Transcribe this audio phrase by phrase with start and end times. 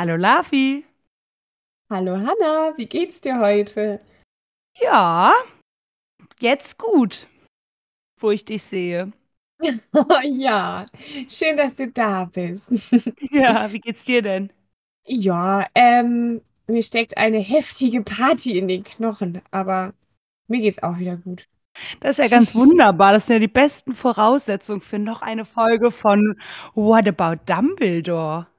[0.00, 0.82] Hallo Lafi.
[1.90, 4.00] Hallo Hanna, wie geht's dir heute?
[4.80, 5.34] Ja,
[6.38, 7.26] jetzt gut,
[8.18, 9.12] wo ich dich sehe.
[9.92, 10.84] Oh ja,
[11.28, 12.70] schön, dass du da bist.
[13.30, 14.50] Ja, wie geht's dir denn?
[15.04, 19.92] Ja, ähm, mir steckt eine heftige Party in den Knochen, aber
[20.48, 21.46] mir geht's auch wieder gut.
[22.00, 23.12] Das ist ja ganz wunderbar.
[23.12, 26.40] Das sind ja die besten Voraussetzungen für noch eine Folge von
[26.74, 28.49] What About Dumbledore?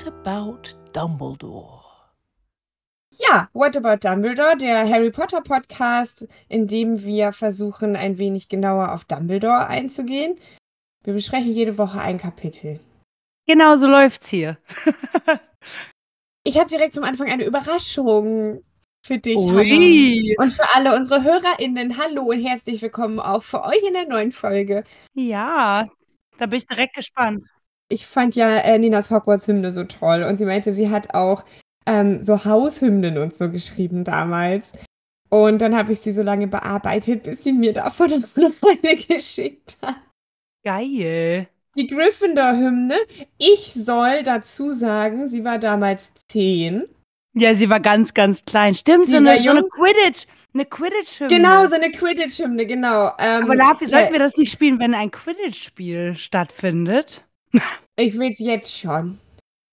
[0.00, 0.62] What About
[0.94, 1.82] Dumbledore?
[3.18, 8.94] Ja, What About Dumbledore, der Harry Potter Podcast, in dem wir versuchen, ein wenig genauer
[8.94, 10.40] auf Dumbledore einzugehen.
[11.04, 12.80] Wir besprechen jede Woche ein Kapitel.
[13.46, 14.56] Genau so läuft's hier.
[16.44, 18.64] Ich habe direkt zum Anfang eine Überraschung
[19.04, 20.34] für dich, Ui.
[20.38, 21.98] Und für alle unsere HörerInnen.
[21.98, 24.84] Hallo und herzlich willkommen auch für euch in der neuen Folge.
[25.12, 25.90] Ja,
[26.38, 27.44] da bin ich direkt gespannt.
[27.90, 31.44] Ich fand ja äh, Ninas Hogwarts-Hymne so toll und sie meinte, sie hat auch
[31.86, 34.72] ähm, so Haushymnen und so geschrieben damals.
[35.28, 38.12] Und dann habe ich sie so lange bearbeitet, bis sie mir davon
[38.84, 39.96] eine geschickt hat.
[40.64, 41.48] Geil.
[41.76, 42.96] Die Gryffindor-Hymne.
[43.38, 46.88] Ich soll dazu sagen, sie war damals zehn.
[47.34, 48.74] Ja, sie war ganz, ganz klein.
[48.74, 49.62] Stimmt, Sie so eine, so eine.
[49.62, 50.26] Quidditch.
[50.52, 51.28] Eine Quidditch-Hymne.
[51.34, 53.12] Genau, so eine Quidditch-Hymne, genau.
[53.20, 57.22] Ähm, Aber Lafi, ja, sollten wir das nicht spielen, wenn ein Quidditch-Spiel stattfindet?
[57.96, 59.18] Ich will es jetzt schon.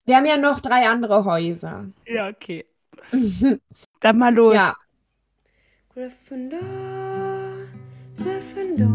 [0.05, 1.87] Wir haben ja noch drei andere Häuser.
[2.05, 2.65] Ja, okay.
[3.99, 4.53] Dann mal los.
[4.53, 4.73] Ja.
[5.93, 6.59] Gryffindor,
[8.17, 8.87] Gryffindor,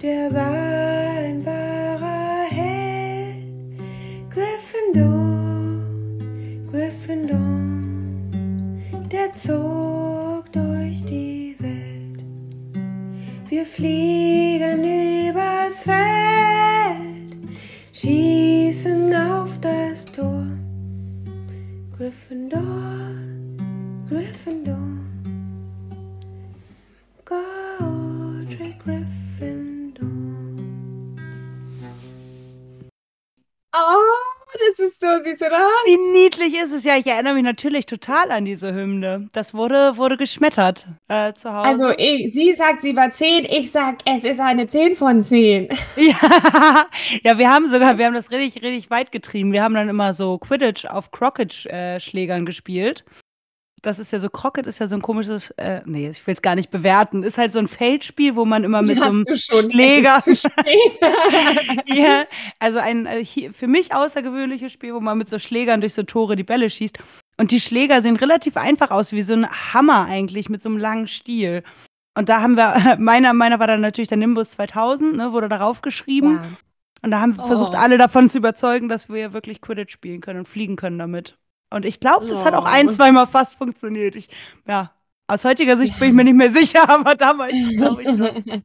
[0.00, 3.44] der war ein wahrer Held.
[4.30, 5.82] Gryffindor,
[6.70, 7.38] Gryffindor,
[9.10, 12.24] der zog durch die Welt.
[13.48, 14.53] Wir fliegen
[36.36, 36.96] niedlich ist es ja.
[36.96, 39.28] Ich erinnere mich natürlich total an diese Hymne.
[39.32, 41.68] Das wurde, wurde geschmettert äh, zu Hause.
[41.68, 45.68] Also, ich, sie sagt, sie war 10, ich sag, es ist eine 10 von 10.
[45.96, 46.86] ja.
[47.22, 49.52] ja, wir haben sogar, wir haben das richtig, richtig weit getrieben.
[49.52, 53.04] Wir haben dann immer so Quidditch auf Crockett-Schlägern gespielt.
[53.84, 56.40] Das ist ja so, Crockett ist ja so ein komisches, äh, nee, ich will es
[56.40, 57.22] gar nicht bewerten.
[57.22, 59.70] Ist halt so ein Feldspiel, wo man immer mit so Hast einem du schon.
[59.70, 60.20] Schläger.
[61.86, 62.24] Ja,
[62.58, 66.36] also ein äh, für mich außergewöhnliches Spiel, wo man mit so Schlägern durch so Tore
[66.36, 66.98] die Bälle schießt.
[67.36, 70.78] Und die Schläger sehen relativ einfach aus, wie so ein Hammer eigentlich mit so einem
[70.78, 71.62] langen Stiel.
[72.16, 75.82] Und da haben wir, meiner, meiner war dann natürlich der Nimbus 2000, ne, wurde darauf
[75.82, 76.36] geschrieben.
[76.42, 76.48] Ja.
[77.02, 77.48] Und da haben wir Oh.
[77.48, 81.36] versucht, alle davon zu überzeugen, dass wir wirklich Quidditch spielen können und fliegen können damit.
[81.74, 82.68] Und ich glaube, das hat auch Oh.
[82.68, 84.16] ein, zweimal fast funktioniert.
[84.16, 84.28] Ich,
[84.66, 84.92] ja,
[85.26, 88.34] aus heutiger Sicht bin ich mir nicht mehr sicher, aber damals glaube ich noch.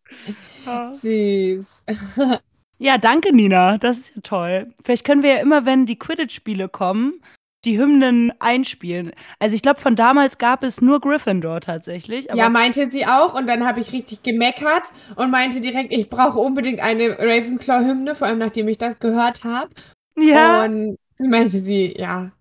[0.66, 0.90] Ja.
[0.90, 1.84] Süß.
[2.82, 3.78] Ja, danke, Nina.
[3.78, 4.74] Das ist ja toll.
[4.86, 7.22] Vielleicht können wir ja immer, wenn die Quidditch-Spiele kommen,
[7.66, 9.12] die Hymnen einspielen.
[9.38, 12.30] Also ich glaube, von damals gab es nur Gryffindor tatsächlich.
[12.34, 13.38] Ja, meinte sie auch.
[13.38, 18.28] Und dann habe ich richtig gemeckert und meinte direkt, ich brauche unbedingt eine Ravenclaw-Hymne, vor
[18.28, 19.72] allem nachdem ich das gehört habe.
[20.16, 22.32] ja Und meinte sie, ja,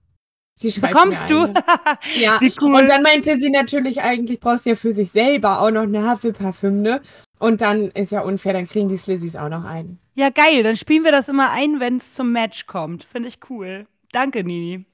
[0.58, 1.54] sie schreibt bekommst mir du.
[2.20, 2.74] Ja, Wie cool.
[2.74, 6.10] und dann meinte sie natürlich, eigentlich brauchst du ja für sich selber auch noch eine
[6.10, 7.00] Hufflepuff-Hymne.
[7.38, 9.96] Und dann ist ja unfair, dann kriegen die Slizzys auch noch eine.
[10.14, 10.62] ja, geil.
[10.64, 13.04] Dann spielen wir das immer ein, wenn es zum Match kommt.
[13.04, 13.86] Finde ich cool.
[14.12, 14.84] Danke, Nini.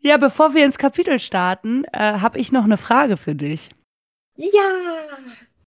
[0.00, 3.68] Ja, bevor wir ins Kapitel starten, äh, habe ich noch eine Frage für dich.
[4.36, 4.48] Ja,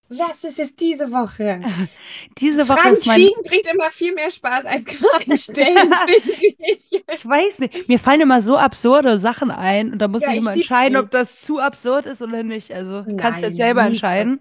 [0.10, 1.62] was ist es diese Woche?
[2.38, 6.34] Diese Woche Fragen ist mein kriegen bringt immer viel mehr Spaß als Fragen stellen, finde
[6.34, 6.92] ich.
[6.92, 7.90] Ich weiß nicht.
[7.90, 10.62] Mir fallen immer so absurde Sachen ein und da muss Ja, ich ich immer lieb
[10.62, 12.72] entscheiden, ob das zu absurd ist oder nicht.
[12.72, 14.40] Also kannst Nein, jetzt selber entscheiden.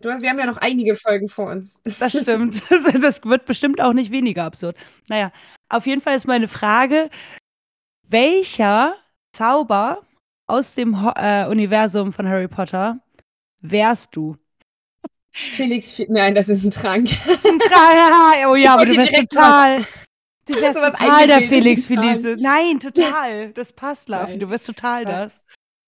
[0.00, 1.80] Du, wir haben ja noch einige Folgen vor uns.
[1.98, 2.62] Das stimmt.
[2.68, 4.76] Das, das wird bestimmt auch nicht weniger absurd.
[5.08, 5.32] Naja,
[5.68, 7.08] auf jeden Fall ist meine Frage,
[8.06, 8.94] welcher
[9.32, 10.02] Zauber
[10.46, 13.00] aus dem Ho äh, Universum von Harry Potter
[13.60, 14.36] wärst du?
[15.32, 17.08] Felix, nein, das ist ein Trank.
[18.48, 19.84] oh ja, aber du direkt total.
[20.46, 21.86] Du sowas total der Felix.
[21.86, 22.36] Felice.
[22.40, 23.52] Nein, total.
[23.52, 24.32] Das passt, Lafi.
[24.32, 24.40] Nein.
[24.40, 25.40] Du wirst total das.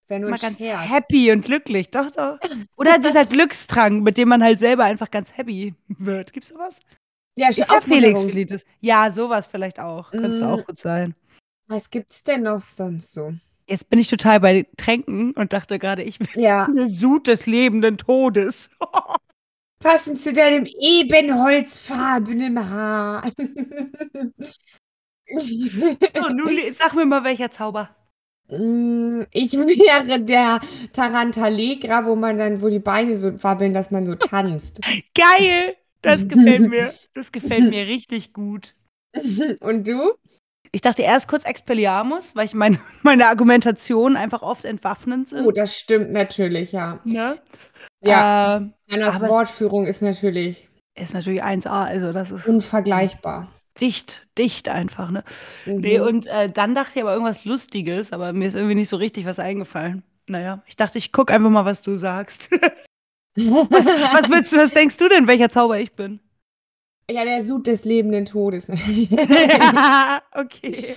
[0.09, 0.91] Wäre nur Mal ein ganz Scherz.
[0.91, 1.91] happy und glücklich.
[1.91, 2.39] Doch, doch.
[2.77, 6.33] Oder dieser Glückstrank, mit dem man halt selber einfach ganz happy wird.
[6.33, 6.77] Gibt's sowas?
[7.37, 8.65] Ja, Ist ja Felix Felicis.
[8.81, 10.11] Ja, sowas vielleicht auch.
[10.11, 10.51] Könnte Mm.
[10.51, 11.15] auch gut sein.
[11.69, 13.33] Was gibt's denn noch sonst so?
[13.67, 17.47] Jetzt bin ich total bei Tränken und dachte gerade, ich bin Ja, eine Sud des
[17.47, 18.71] lebenden Todes.
[19.83, 23.31] Passend zu deinem ebenholzfarbenen Haar.
[25.39, 27.97] So, nun sag mir mal, welcher Zauber.
[28.49, 30.61] Mm, Ich wäre der
[30.93, 34.81] Tarantalegra, wo man dann, wo die Beine so wabbeln, dass man so tanzt.
[35.15, 35.77] Geil!
[36.03, 36.93] Das gefällt mir.
[37.15, 38.75] Das gefällt mir richtig gut.
[39.61, 40.13] Und du?
[40.73, 45.47] Ich dachte erst kurz Expelliarmus, weil ich meine, meine Argumentationen einfach oft entwaffnend sind.
[45.47, 47.01] Oh, das stimmt natürlich, ja.
[47.05, 47.39] Ne?
[48.03, 53.49] Ja, Äh, Annas Wortführung ist natürlich ist natürlich 1A, also das ist unvergleichbar.
[53.81, 55.25] dicht, dicht einfach, ne?
[55.65, 56.07] Nee, Mhm.
[56.07, 59.27] und äh, dann dachte ich aber irgendwas Lustiges, aber mir ist irgendwie nicht so richtig
[59.27, 60.03] was eingefallen.
[60.27, 62.51] Naja, ich dachte, ich guck einfach mal, was du sagst.
[63.37, 66.21] was willst du, was denkst du denn, welcher Zauber ich bin?
[67.11, 68.69] ja, der Sud des lebenden Todes.
[70.35, 70.97] okay.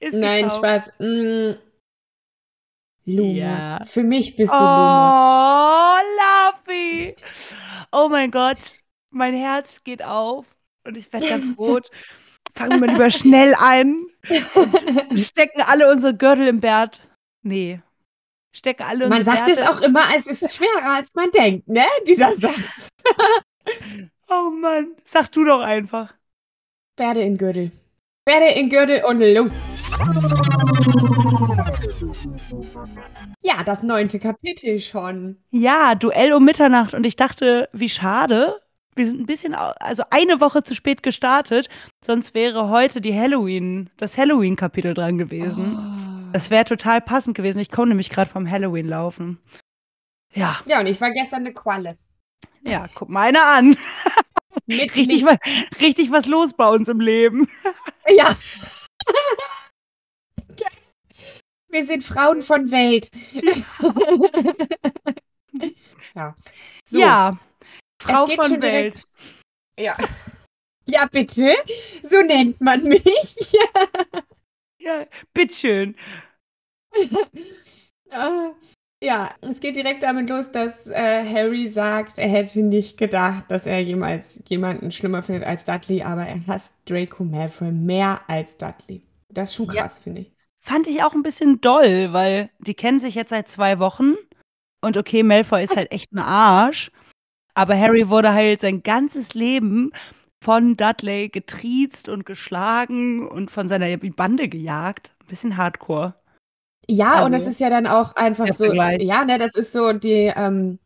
[0.00, 0.50] Ist Nein.
[0.50, 0.92] Spaß.
[0.98, 1.52] Mm.
[3.06, 3.36] Lumos.
[3.36, 3.84] Ja.
[3.84, 5.14] Für mich bist du Lumos.
[5.14, 7.14] Oh, Laffy.
[7.92, 8.76] Oh mein Gott,
[9.10, 10.46] mein Herz geht auf
[10.84, 11.90] und ich werde ganz rot.
[12.54, 13.96] Fangen wir lieber schnell an.
[15.16, 17.00] Stecken alle unsere Gürtel im Bert.
[17.42, 17.80] Nee.
[18.52, 21.68] Stecken alle Man unsere sagt es Bärte- auch immer, es ist schwerer, als man denkt,
[21.68, 21.84] ne?
[22.06, 22.90] Dieser Satz.
[24.28, 26.14] Oh Mann, sag du doch einfach.
[26.96, 27.72] Pferde in Gürtel.
[28.26, 29.66] Pferde in Gürtel und los.
[33.42, 35.36] Ja, das neunte Kapitel schon.
[35.50, 38.60] Ja, Duell um Mitternacht und ich dachte, wie schade.
[38.96, 41.68] Wir sind ein bisschen, also eine Woche zu spät gestartet,
[42.06, 45.76] sonst wäre heute die Halloween, das Halloween-Kapitel dran gewesen.
[45.76, 46.30] Oh.
[46.32, 47.58] Das wäre total passend gewesen.
[47.58, 49.38] Ich komme nämlich gerade vom Halloween laufen.
[50.32, 51.96] Ja, Ja, und ich war gestern eine Qualle.
[52.62, 53.76] ja, guck mal einer an.
[54.68, 55.26] Richtig, Licht.
[55.26, 55.36] wa
[55.80, 57.48] richtig was los bei uns im Leben.
[58.16, 58.28] Ja.
[61.74, 63.10] Wir sind Frauen von Welt.
[66.14, 66.36] ja.
[66.86, 67.00] So.
[67.00, 67.36] Ja,
[68.00, 69.02] Frau von Welt.
[69.78, 69.96] Ja.
[70.86, 71.50] Ja, bitte.
[72.02, 73.56] So nennt man mich.
[74.78, 75.96] Ja, bitteschön.
[78.10, 78.52] Ah,
[79.02, 83.66] ja, es geht direkt damit los, dass äh, Harry sagt, er hätte nicht gedacht, dass
[83.66, 89.02] er jemals jemanden schlimmer findet als Dudley, aber er hasst Draco Malfoy mehr als Dudley.
[89.30, 89.82] Das ist schon Ja.
[89.82, 90.33] krass, finde ich.
[90.66, 94.14] Fand ich auch ein bisschen doll, weil die kennen sich jetzt seit zwei Wochen.
[94.80, 96.90] Und okay, Malfoy ist halt echt ein Arsch.
[97.52, 99.92] Aber Harry wurde halt sein ganzes Leben
[100.42, 105.14] von Dudley getriezt und geschlagen und von seiner Bande gejagt.
[105.20, 106.14] Ein bisschen hardcore.
[106.88, 109.02] Ja, und Also, das ist ja dann auch einfach so, Vergleich.
[109.02, 110.78] ja, ne, das ist so die ähm,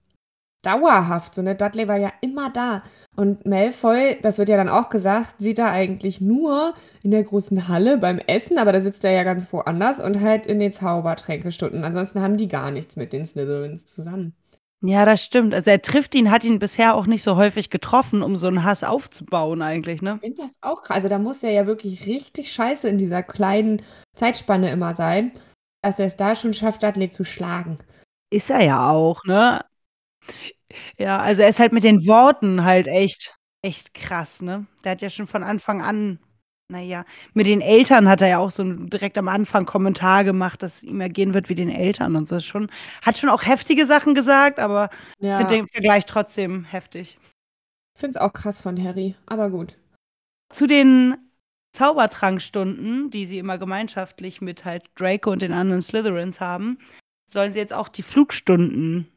[0.68, 2.82] dauerhaft, so, ne, Dudley war ja immer da.
[3.16, 7.66] Und Malfoy, das wird ja dann auch gesagt, sieht er eigentlich nur in der großen
[7.66, 11.82] Halle beim Essen, aber da sitzt er ja ganz woanders und halt in den Zaubertränkestunden.
[11.82, 14.34] Ansonsten haben die gar nichts mit den Slytherins zusammen.
[14.80, 15.54] Ja, das stimmt.
[15.54, 18.62] Also er trifft ihn, hat ihn bisher auch nicht so häufig getroffen, um so einen
[18.62, 20.14] Hass aufzubauen eigentlich, ne?
[20.16, 20.98] Ich finde das auch krass.
[20.98, 23.82] Also da muss er ja wirklich richtig scheiße in dieser kleinen
[24.14, 25.32] Zeitspanne immer sein,
[25.82, 27.78] dass er es da schon schafft, Dudley zu schlagen.
[28.30, 29.64] Ist er ja auch, ne?
[30.98, 34.66] Ja, also er ist halt mit den Worten halt echt, echt krass, ne?
[34.84, 36.18] Der hat ja schon von Anfang an,
[36.70, 40.78] naja, mit den Eltern hat er ja auch so direkt am Anfang Kommentar gemacht, dass
[40.78, 42.36] es ihm ergehen wird wie den Eltern und so.
[42.36, 42.70] Ist schon,
[43.02, 47.18] hat schon auch heftige Sachen gesagt, aber ich Ja, finde den Vergleich trotzdem heftig.
[47.94, 49.76] ich finde es auch krass von Harry, aber gut.
[50.50, 51.16] Zu den
[51.76, 56.78] Zaubertrankstunden, die sie immer gemeinschaftlich mit halt Draco und den anderen Slytherins haben,
[57.30, 59.08] sollen sie jetzt auch die Flugstunden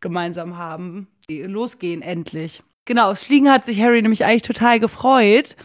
[0.00, 2.62] gemeinsam haben, die losgehen endlich.
[2.84, 5.56] Genau, aufs Fliegen hat sich Harry nämlich eigentlich total gefreut.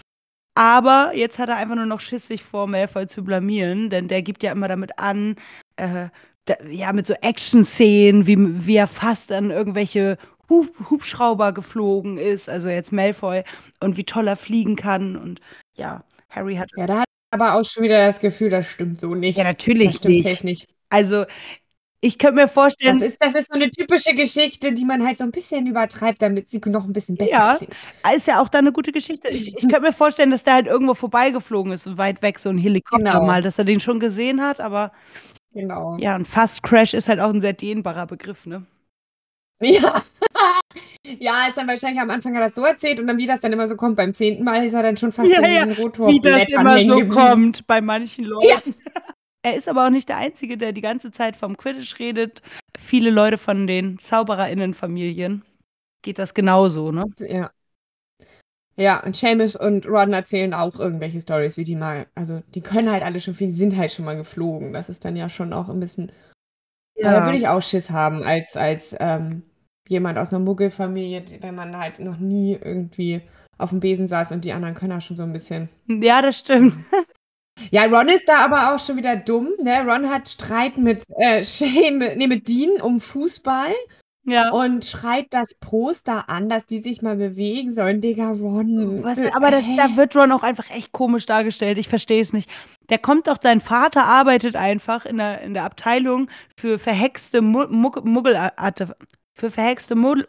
[0.56, 4.22] Aber jetzt hat er einfach nur noch Schiss, sich vor Malfoy zu blamieren, denn der
[4.22, 5.36] gibt ja immer damit an,
[5.78, 6.10] äh,
[6.46, 10.18] da, ja, mit so Action-Szenen, wie, wie er fast an irgendwelche
[10.50, 13.44] Hub Hubschrauber geflogen ist, also jetzt Malfoy,
[13.80, 15.16] und wie toll er fliegen kann.
[15.16, 15.40] Und
[15.74, 16.70] ja, Harry hat.
[16.76, 19.38] Ja, da hat er aber auch schon wieder das Gefühl, das stimmt so nicht.
[19.38, 20.44] Ja, natürlich das stimmt nicht.
[20.44, 20.68] nicht.
[20.90, 21.26] Also,
[22.04, 23.00] ich könnte mir vorstellen.
[23.00, 26.22] Das ist, das ist so eine typische Geschichte, die man halt so ein bisschen übertreibt,
[26.22, 27.56] damit sie noch ein bisschen besser Ja.
[27.58, 27.74] klingt.
[28.16, 29.30] Ist ja auch da eine gute Geschichte.
[29.30, 32.50] Ich, ich könnte mir vorstellen, dass der halt irgendwo vorbeigeflogen ist, so weit weg, so
[32.50, 33.26] ein Helikopter Genau.
[33.26, 34.92] mal, dass er den schon gesehen hat, aber
[35.54, 35.98] Genau.
[35.98, 38.66] ja, ein Fast Crash ist halt auch ein sehr dehnbarer Begriff, ne?
[39.62, 40.04] Ja.
[41.20, 43.40] ja, ist dann wahrscheinlich am Anfang hat er das so erzählt und dann, wie das
[43.40, 45.66] dann immer so kommt, beim zehnten Mal ist er dann schon fast Ja, in ja,
[45.66, 48.76] diesen Wie das immer so kommt bei manchen Leuten.
[49.44, 52.42] Er ist aber auch nicht der Einzige, der die ganze Zeit vom Quidditch redet.
[52.80, 55.44] Viele Leute von den ZaubererInnen-Familien
[56.02, 57.06] geht das genauso, ne?
[57.20, 57.52] Ja.
[58.76, 62.90] Ja, und Seamus und Ron erzählen auch irgendwelche Stories, wie die mal, also die können
[62.90, 64.74] halt alle schon viel, die sind halt schon mal geflogen.
[64.74, 66.12] Das ist dann ja schon auch ein bisschen.
[66.96, 67.20] Ja.
[67.20, 69.44] Da würde ich auch Schiss haben als, als ähm,
[69.88, 73.22] jemand aus einer Muggelfamilie, wenn man halt noch nie irgendwie
[73.58, 75.70] auf dem Besen saß und die anderen können ja schon so ein bisschen.
[75.88, 76.74] Ja, das stimmt.
[77.72, 79.50] Ja, Ron ist da aber auch schon wieder dumm.
[79.62, 79.82] Ne?
[79.86, 81.44] Ron hat Streit mit äh,
[81.92, 83.74] mit, nee, mit Dean um Fußball
[84.26, 84.50] Ja.
[84.52, 88.02] und schreit das Poster an, dass die sich mal bewegen sollen.
[88.02, 89.04] Digga, Ron.
[89.04, 91.78] Was, äh, aber das, da wird Ron auch einfach echt komisch dargestellt.
[91.78, 92.50] Ich verstehe es nicht.
[92.90, 97.68] Der kommt doch, sein Vater arbeitet einfach in der, in der Abteilung für verhexte Mu
[97.70, 98.98] Mug Muggelartefakte.
[99.36, 100.28] Für verhexte Muggel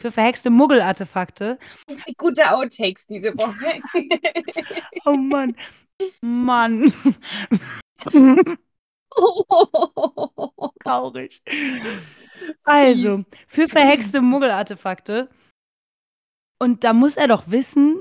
[0.00, 1.58] für verhexte Muggelartefakte.
[2.16, 3.80] Gute Outtakes diese Woche.
[5.04, 5.54] Oh Mann.
[6.22, 6.92] Mann.
[10.82, 11.42] Traurig.
[12.64, 15.28] Also, für verhexte Muggelartefakte.
[16.58, 18.00] Und da muss er doch wissen,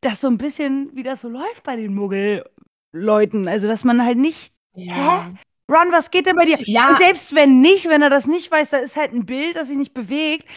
[0.00, 3.48] dass so ein bisschen, wie das so läuft bei den Muggelleuten.
[3.48, 4.52] Also, dass man halt nicht.
[4.74, 5.32] ja.
[5.70, 6.58] Ron, was geht denn bei dir?
[6.66, 6.88] Ja.
[6.88, 9.68] Und selbst wenn nicht, wenn er das nicht weiß, da ist halt ein Bild, das
[9.68, 10.48] sich nicht bewegt.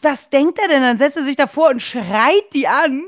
[0.00, 0.82] Was denkt er denn?
[0.82, 3.04] Dann setzt er sich davor und schreit die an.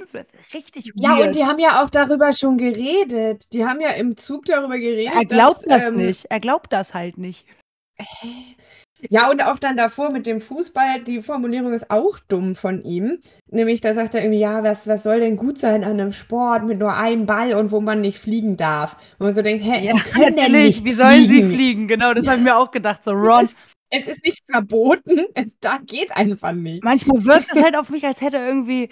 [0.53, 1.27] Richtig Ja, weird.
[1.29, 3.53] und die haben ja auch darüber schon geredet.
[3.53, 5.15] Die haben ja im Zug darüber geredet.
[5.15, 6.25] er glaubt dass, das ähm, nicht.
[6.31, 7.45] Er glaubt das halt nicht.
[9.09, 13.19] Ja, und auch dann davor mit dem Fußball, die Formulierung ist auch dumm von ihm.
[13.51, 16.65] Nämlich, da sagt er irgendwie, ja, was, was soll denn gut sein an einem Sport
[16.67, 18.97] mit nur einem Ball und wo man nicht fliegen darf?
[19.19, 21.51] Und man so denkt, hä, die können denn nicht Wie sollen fliegen.
[21.51, 21.89] sie fliegen?
[21.89, 23.05] Genau, das habe ich mir auch gedacht.
[23.05, 23.49] So, Ron.
[23.91, 26.83] Es ist nicht verboten, es da geht einfach nicht.
[26.85, 28.89] Manchmal wirkt es halt auf mich, als hätte irgendwie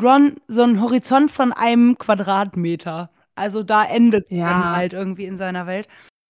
[0.00, 3.10] Ron so einen Horizont von einem Quadratmeter.
[3.34, 4.48] Also da endet Ja.
[4.48, 5.88] dann halt irgendwie in seiner Welt.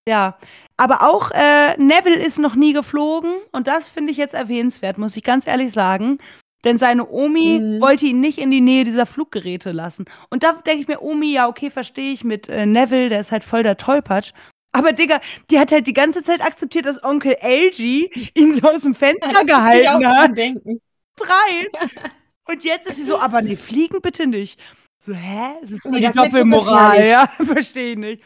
[0.08, 0.36] Ja,
[0.76, 5.16] aber auch äh, Neville ist noch nie geflogen und das finde ich jetzt erwähnenswert, muss
[5.16, 6.18] ich ganz ehrlich sagen.
[6.64, 7.80] Denn seine Omi Mhm.
[7.80, 10.04] wollte ihn nicht in die Nähe dieser Fluggeräte lassen.
[10.30, 13.32] Und da denke ich mir, Omi, ja, okay, verstehe ich mit äh, Neville, der ist
[13.32, 14.32] halt voll der Tollpatsch.
[14.72, 18.82] Aber Digga, die hat halt die ganze Zeit akzeptiert, dass Onkel LG ihn so aus
[18.82, 20.80] dem Fenster gehalten hat denken.
[21.16, 21.78] dreist.
[22.48, 24.58] Und jetzt ist sie so, aber nee, fliegen bitte nicht.
[24.98, 25.52] So, hä?
[25.62, 27.26] Es ist Nee, die das Doppelmoral, ja?
[27.44, 28.22] Verstehe ich nicht.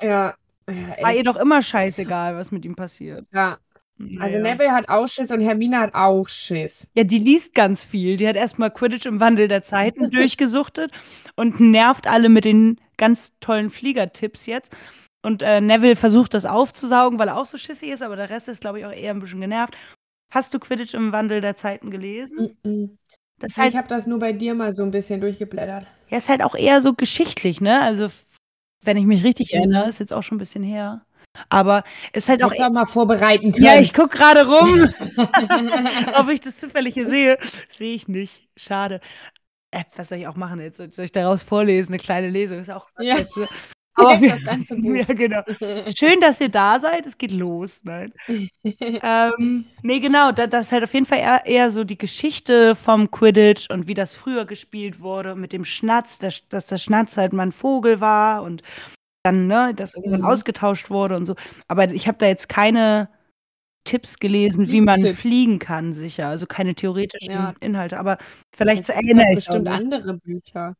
[0.00, 0.34] Ja,
[0.68, 3.26] ja, War ihr doch immer scheißegal, was mit ihm passiert.
[3.32, 3.58] ja.
[4.20, 4.54] Also Naja.
[4.54, 6.88] Neville hat auch Schiss und Hermine hat auch Schiss.
[6.94, 8.16] Ja, die liest ganz viel.
[8.16, 10.92] Die hat erstmal Quidditch im Wandel der Zeiten durchgesuchtet
[11.34, 14.72] und nervt alle mit den ganz tollen Fliegertipps jetzt.
[15.22, 18.48] Und äh, Neville versucht das aufzusaugen, weil er auch so schissig ist, aber der Rest
[18.48, 19.76] ist, glaube ich, auch eher ein bisschen genervt.
[20.32, 22.56] Hast du Quidditch im Wandel der Zeiten gelesen?
[22.64, 22.98] Mhm.
[23.40, 25.86] Das ist halt Ich habe das nur bei dir mal so ein bisschen durchgeblättert.
[26.08, 27.80] Ja, ist halt auch eher so geschichtlich, ne?
[27.80, 28.08] Also,
[28.84, 29.58] wenn ich mich richtig Mhm.
[29.58, 31.02] erinnere, ist jetzt auch schon ein bisschen her.
[31.50, 32.50] Aber ist halt auch.
[32.50, 33.64] Hättest auch mal vorbereiten können.
[33.64, 34.88] Ja, ich guck gerade rum,
[36.16, 37.38] ob ich das zufällig hier sehe.
[37.76, 38.48] Sehe ich nicht.
[38.56, 39.00] Schade.
[39.70, 40.78] Äh, was soll ich auch machen jetzt?
[40.78, 41.92] Soll ich daraus vorlesen?
[41.92, 42.88] Eine kleine Lesung ist auch.
[42.98, 43.16] Ja.
[43.98, 44.94] Aber wir, Das ganze Buch.
[44.94, 45.42] ja, genau.
[45.96, 47.06] Schön, dass ihr da seid.
[47.06, 47.80] Es geht los.
[47.84, 48.12] Nein.
[48.64, 50.32] ähm, nee, genau.
[50.32, 53.86] Da, das ist halt auf jeden Fall eher, eher so die Geschichte vom Quidditch und
[53.88, 57.52] wie das früher gespielt wurde mit dem Schnatz, der, dass der Schnatz halt mal ein
[57.52, 58.62] Vogel war und
[59.24, 60.26] dann, ne, das irgendwann Mhm.
[60.26, 61.34] ausgetauscht wurde und so.
[61.66, 63.08] Aber ich habe da jetzt keine
[63.84, 65.22] Tipps gelesen, wie man Fliegtipps.
[65.22, 66.28] fliegen kann, sicher.
[66.28, 67.54] Also keine theoretischen Ja.
[67.60, 67.98] Inhalte.
[67.98, 68.18] Aber
[68.54, 70.74] vielleicht Es gibt erinnere ich bestimmt andere Bücher.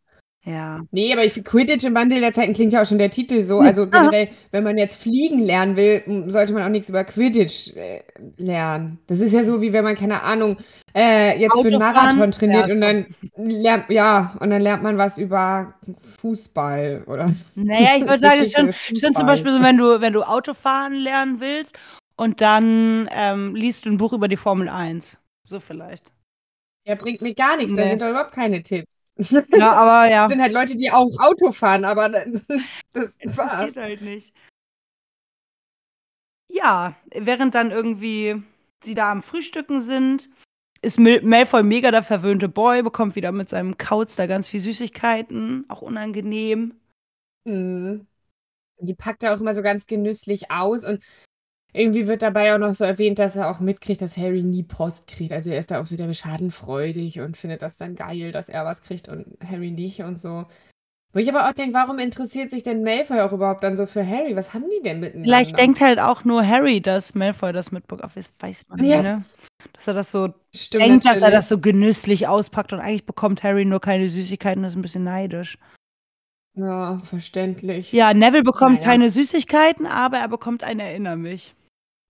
[0.48, 0.80] Ja.
[0.92, 3.58] Nee, aber ich Quidditch im Wandel der Zeiten klingt ja auch schon der Titel so.
[3.58, 8.00] Also generell, wenn man jetzt fliegen lernen will, sollte man auch nichts über Quidditch äh,
[8.38, 8.98] lernen.
[9.08, 10.56] Das ist ja so, wie wenn man, keine Ahnung,
[10.94, 12.18] äh, jetzt für einen Autofahren?
[12.18, 15.74] Marathon trainiert Ja, und dann lernt, ja, und dann lernt man was über
[16.20, 19.26] Fußball oder Naja, ich würde sagen, schon, schon zum.
[19.26, 21.78] Beispiel so, wenn du, wenn du Autofahren lernen willst
[22.16, 25.18] und dann ähm, liest du ein Buch über die Formel 1.
[25.46, 26.10] So vielleicht.
[26.86, 27.74] Ja, bringt mir gar nichts.
[27.74, 27.90] Da Nee.
[27.90, 28.88] sind doch überhaupt keine Tipps.
[29.52, 30.22] Ja, aber ja.
[30.22, 32.08] Das sind halt Leute, die auch Auto fahren, aber
[32.92, 33.76] das passiert war's.
[33.76, 34.32] halt nicht.
[36.50, 38.42] Ja, während dann irgendwie
[38.82, 40.30] sie da am Frühstücken sind,
[40.80, 45.64] ist Malfoy mega der verwöhnte Boy, bekommt wieder mit seinem Kauz da ganz viel Süßigkeiten,
[45.68, 46.80] auch unangenehm.
[47.44, 48.06] Mhm.
[48.80, 51.02] Die packt er auch immer so ganz genüsslich aus und
[51.72, 55.06] irgendwie wird dabei auch noch so erwähnt, dass er auch mitkriegt, dass Harry nie Post
[55.06, 55.32] kriegt.
[55.32, 58.64] Also er ist da auch so der schadenfreudig und findet das dann geil, dass er
[58.64, 60.46] was kriegt und Harry nicht und so.
[61.12, 64.06] Wo ich aber auch denke, warum interessiert sich denn Malfoy auch überhaupt dann so für
[64.06, 64.36] Harry?
[64.36, 65.24] Was haben die denn miteinander?
[65.28, 68.14] Vielleicht denkt halt auch nur Harry, dass Malfoy das mitbekommt.
[68.14, 68.96] Das weiß man Ja.
[68.96, 69.24] nicht, ne?
[69.72, 71.34] Dass er das so Stimmt denkt, dass er natürlich.
[71.36, 75.04] das so genüsslich auspackt und eigentlich bekommt Harry nur keine Süßigkeiten, das ist ein bisschen
[75.04, 75.58] neidisch.
[76.54, 77.92] Ja, verständlich.
[77.92, 78.84] Ja, Neville bekommt Naja.
[78.84, 81.54] keine Süßigkeiten, aber er bekommt ein Erinner mich.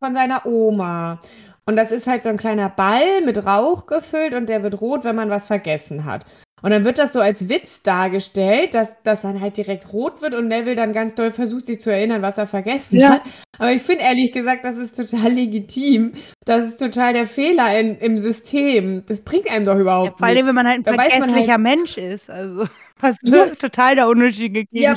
[0.01, 1.19] Von seiner Oma.
[1.67, 5.05] Und das ist halt so ein kleiner Ball mit Rauch gefüllt und der wird rot,
[5.05, 6.25] wenn man was vergessen hat.
[6.63, 10.35] Und dann wird das so als Witz dargestellt, dass das dann halt direkt rot wird
[10.35, 13.11] und Neville dann ganz doll versucht, sich zu erinnern, was er vergessen Ja.
[13.11, 13.23] hat.
[13.59, 16.13] Aber ich finde ehrlich gesagt, das ist total legitim.
[16.45, 19.05] Das ist total der Fehler in, im System.
[19.07, 21.53] Das bringt einem doch Ja, überhaupt vor allem, wenn man halt ein Da man vergesslicher
[21.53, 22.29] halt- Mensch ist.
[22.31, 22.67] Also,
[23.01, 23.47] was Ja.
[23.47, 24.97] total der unnötige Ja.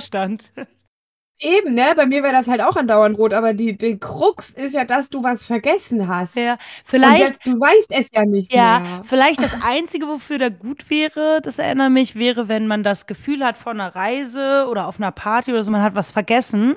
[1.43, 1.93] Eben, ne?
[1.95, 5.09] Bei mir wäre das halt auch andauernd rot, aber die, die Krux ist ja, dass
[5.09, 6.35] du was vergessen hast.
[6.35, 7.19] Ja, Und vielleicht.
[7.19, 9.01] das, du weißt es ja nicht Ja, mehr.
[9.03, 13.43] vielleicht das Einzige, wofür der gut wäre, das erinnert mich, wäre, wenn man das Gefühl
[13.43, 16.75] hat von einer Reise oder auf einer Party oder so, man hat was vergessen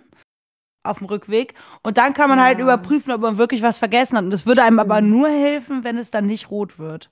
[0.85, 2.64] auf dem Rückweg und dann kann man halt Ja.
[2.64, 4.25] überprüfen, ob man wirklich was vergessen hat.
[4.25, 7.11] Und das würde einem aber nur helfen, wenn es dann nicht rot wird.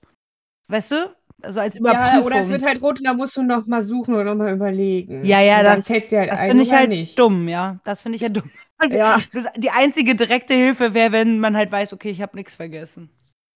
[0.68, 1.16] Weißt du?
[1.42, 2.20] Also als Überprüfung.
[2.20, 4.34] Ja, oder es wird halt rot und da musst du noch mal suchen und noch
[4.34, 5.24] mal überlegen.
[5.24, 7.18] ja, ja, und das, halt das finde ich oder halt nicht.
[7.18, 7.78] dumm, ja.
[7.84, 8.50] Das finde ich ja dumm.
[8.78, 9.16] Also, Ja.
[9.32, 13.10] das, die einzige direkte Hilfe wäre, wenn man halt weiß, okay, ich habe nichts vergessen.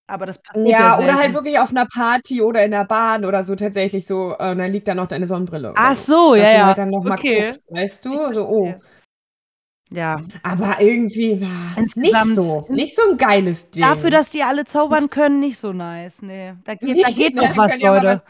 [0.08, 3.24] Aber das passiert Ja, ja oder halt wirklich auf einer Party oder in der Bahn
[3.24, 5.72] oder so tatsächlich so, äh, und dann liegt da noch deine Sonnenbrille.
[5.72, 6.66] oder Ach so, Dass ja, du ja.
[6.66, 7.42] halt dann noch mal okay.
[7.42, 8.32] guckst, weißt du?
[8.32, 8.64] So, oh.
[8.66, 8.95] verstehe.
[9.90, 10.20] Ja.
[10.42, 12.66] Aber irgendwie, na, nicht so.
[12.68, 13.82] Nicht so ein geiles Ding.
[13.82, 16.22] Dafür, dass die alle zaubern können, nicht so nice.
[16.22, 18.22] Nee, da geht, da geht noch was, Leute.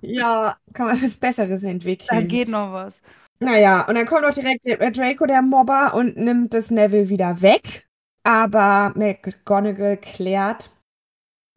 [0.00, 2.28] Ja, kann man was Besseres Da entwickeln.
[2.28, 3.02] geht noch was.
[3.40, 7.88] Naja, und dann kommt auch direkt Draco, der Mobber, und nimmt das Neville wieder weg.
[8.24, 10.70] Aber McGonagall klärt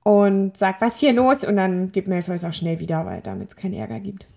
[0.03, 1.43] und sagt, was hier los?
[1.43, 4.27] Und dann gibt Malfoy es auch schnell wieder, weil damit es keinen Ärger gibt.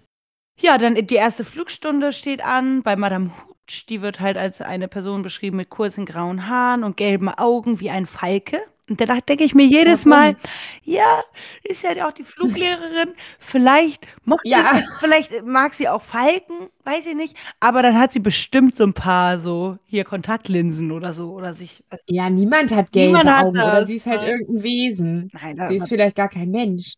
[0.61, 3.58] Ja, dann die erste Flugstunde steht an bei Madame Hooch.
[3.89, 7.91] Die wird halt als eine Person beschrieben mit kurzen grauen Haaren und gelben Augen wie
[7.91, 8.61] ein Falke.
[8.89, 10.07] Und da denke ich mir jedes?
[10.07, 10.37] Mal,
[10.83, 11.23] ja,
[11.63, 13.11] ist ja auch die Fluglehrerin.
[13.39, 14.75] Vielleicht, mocht Ja.
[14.75, 17.37] sie, vielleicht mag sie auch Falken, weiß ich nicht.
[17.61, 21.33] Aber dann hat sie bestimmt so ein paar so hier Kontaktlinsen oder so.
[21.33, 21.85] Oder sich.
[21.91, 25.31] also, Ja, niemand hat gelbe Niemand hat Augen oder das, sie ist halt irgendein Wesen.
[25.35, 26.95] nein, Sie ist vielleicht gar kein Mensch.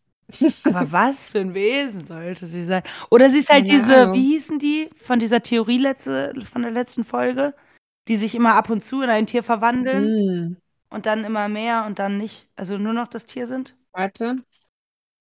[0.63, 2.83] Aber was für ein Wesen sollte sie sein?
[3.11, 4.13] Oder sie ist halt Keine diese, Ahnung.
[4.13, 7.55] wie hießen die von dieser Theorie letzte, von der letzten Folge,
[8.09, 10.57] die sich immer ab und zu in ein Tier verwandeln Hm,
[10.91, 13.77] und dann immer mehr und dann nicht, also nur noch das Tier sind?
[13.93, 14.37] warte.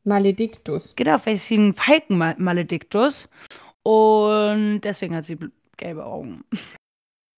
[0.04, 0.94] Maledictus.
[0.96, 3.30] Genau, ist sie ein Falkenmalediktus
[3.84, 6.44] und deswegen hat sie bl- gelbe Augen.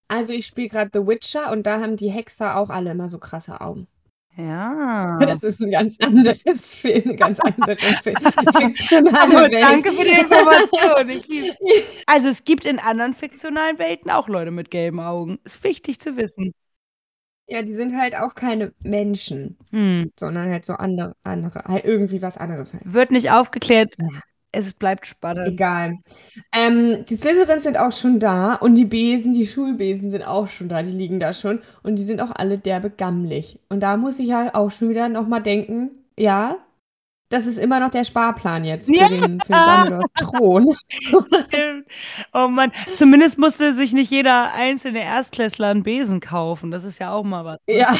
[0.06, 3.18] Also ich spiele gerade The Witcher und da haben die Hexer auch alle immer so
[3.18, 3.88] krasse Augen.
[4.36, 5.18] Ja.
[5.20, 6.42] Das ist ein ganz anderes
[6.74, 8.14] Film, eine ganz andere Fi-
[8.58, 9.54] fiktionale Welt.
[9.62, 11.52] danke für die Information.
[12.06, 15.38] Also es gibt in anderen fiktionalen Welten auch Leute mit gelben Augen.
[15.44, 16.54] Ist wichtig zu wissen.
[17.48, 20.12] Ja, die sind halt auch keine Menschen, Hm.
[20.18, 22.82] sondern halt so andere, andere halt irgendwie was anderes halt.
[22.86, 23.94] Wird nicht aufgeklärt.
[23.98, 24.20] Ja.
[24.52, 25.48] Es bleibt spannend.
[25.48, 25.96] Egal.
[26.54, 30.68] Ähm, die Slytherins sind auch schon da und die Besen, die Schulbesen sind auch schon
[30.68, 33.58] da, die liegen da schon und die sind auch alle derbe gammelig.
[33.70, 36.56] Und da muss ich halt auch schon wieder nochmal denken, ja,
[37.32, 39.08] das ist immer noch der Sparplan jetzt für Ja.
[39.08, 40.74] den, für Dumbledores Thron.
[40.74, 41.86] Stimmt.
[42.32, 46.70] Oh Mann, zumindest musste sich nicht jeder einzelne Erstklässler einen Besen kaufen.
[46.70, 47.58] Das ist ja auch mal was.
[47.66, 47.94] Ja,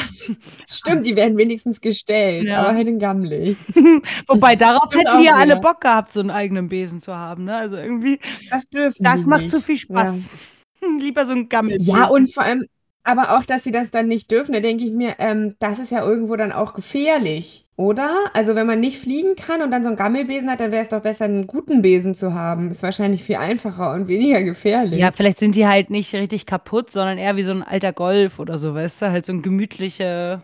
[0.69, 2.61] stimmt, die werden wenigstens gestellt, Ja.
[2.63, 3.57] aber halt in gammelig.
[4.27, 5.57] Wobei, darauf Stimmt hätten die ja alle.
[5.57, 7.45] Bock gehabt, so einen eigenen Besen zu haben.
[7.45, 7.55] Ne?
[7.55, 8.19] Also irgendwie,
[8.49, 9.51] Das dürfen das macht nicht.
[9.51, 10.23] zu viel Spaß.
[10.99, 11.95] Lieber so ein Gammelbesen.
[11.95, 12.63] Ja, und vor allem,
[13.03, 15.91] aber auch, dass sie das dann nicht dürfen, da denke ich mir, ähm, das ist
[15.91, 18.25] ja irgendwo dann auch gefährlich, oder?
[18.33, 20.89] Also wenn man nicht fliegen kann und dann so einen Gammelbesen hat, dann wäre es
[20.89, 22.69] doch besser, einen guten Besen zu haben.
[22.69, 24.99] Ist wahrscheinlich viel einfacher und weniger gefährlich.
[24.99, 28.39] Ja, vielleicht sind die halt nicht richtig kaputt, sondern eher wie so ein alter Golf
[28.39, 29.11] oder so, weißt du?
[29.11, 30.41] Halt so ein gemütliche.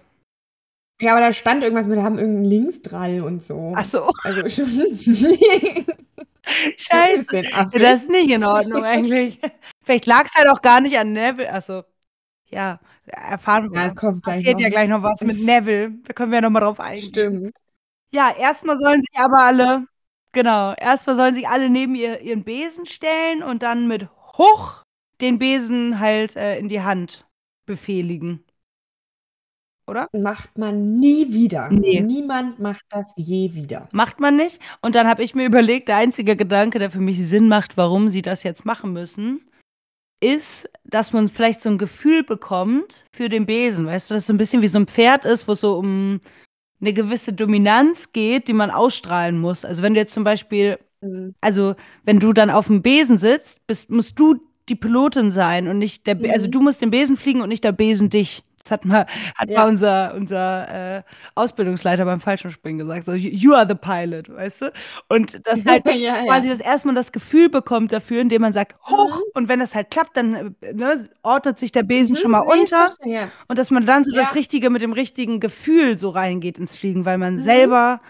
[1.01, 3.73] Ja, aber da stand irgendwas mit, haben irgendeinen Linksdrall und so.
[3.75, 4.67] Ach so, Also schon.
[6.77, 7.43] scheiße.
[7.73, 9.39] Das ist nicht in Ordnung eigentlich.
[9.83, 11.51] Vielleicht lag es halt auch gar nicht an Neville.
[11.53, 11.83] Achso,
[12.47, 12.79] ja,
[13.09, 13.81] erfahren wir.
[13.81, 15.91] Ja, kommt Passiert ja gleich noch was mit Neville.
[16.05, 17.09] Da können wir ja noch mal drauf eingehen.
[17.09, 17.57] Stimmt.
[18.11, 19.85] Ja, erstmal sollen sich aber alle,
[20.31, 24.83] genau, erstmal sollen sich alle neben ihr, ihren Besen stellen und dann mit Hoch
[25.21, 27.27] den Besen halt äh, in die Hand
[27.65, 28.43] befehligen.
[29.85, 30.07] Oder?
[30.13, 31.69] Macht man nie wieder.
[31.71, 31.99] Nee.
[31.99, 33.89] Niemand macht das je wieder.
[33.91, 34.59] Macht man nicht.
[34.81, 38.09] Und dann habe ich mir überlegt, der einzige Gedanke, der für mich Sinn macht, warum
[38.09, 39.41] sie das jetzt machen müssen,
[40.21, 43.85] ist, dass man vielleicht so ein Gefühl bekommt für den Besen.
[43.85, 45.77] Weißt du, dass es so ein bisschen wie so ein Pferd ist, wo es so
[45.77, 46.19] um
[46.81, 49.65] eine gewisse Dominanz geht, die man ausstrahlen muss.
[49.65, 51.33] Also wenn du jetzt zum Beispiel Mhm.
[51.39, 54.35] also wenn du dann auf dem Besen sitzt, bist, musst du
[54.67, 56.33] die Pilotin sein und nicht der, Be Mhm.
[56.33, 58.43] also du musst den Besen fliegen und nicht der Besen dich.
[58.69, 59.05] Das hat mal,
[59.35, 59.61] hat Ja.
[59.61, 61.03] mal unser, unser äh,
[61.35, 63.05] Ausbildungsleiter beim Fallschirmspringen gesagt.
[63.07, 64.73] So, you are the pilot, weißt du?
[65.07, 66.23] Und das halt ja, ja.
[66.25, 69.23] quasi das erste Mal das Gefühl bekommt dafür, indem man sagt, hoch, Mhm.
[69.33, 72.61] und wenn das halt klappt, dann äh, ne, ordnet sich der Besen schon mal Mhm,
[72.61, 72.77] unter.
[72.91, 73.31] verstehe, Ja.
[73.47, 74.33] Und dass man dann so das Ja.
[74.33, 77.39] Richtige mit dem richtigen Gefühl so reingeht ins Fliegen, weil man Mhm.
[77.39, 78.01] selber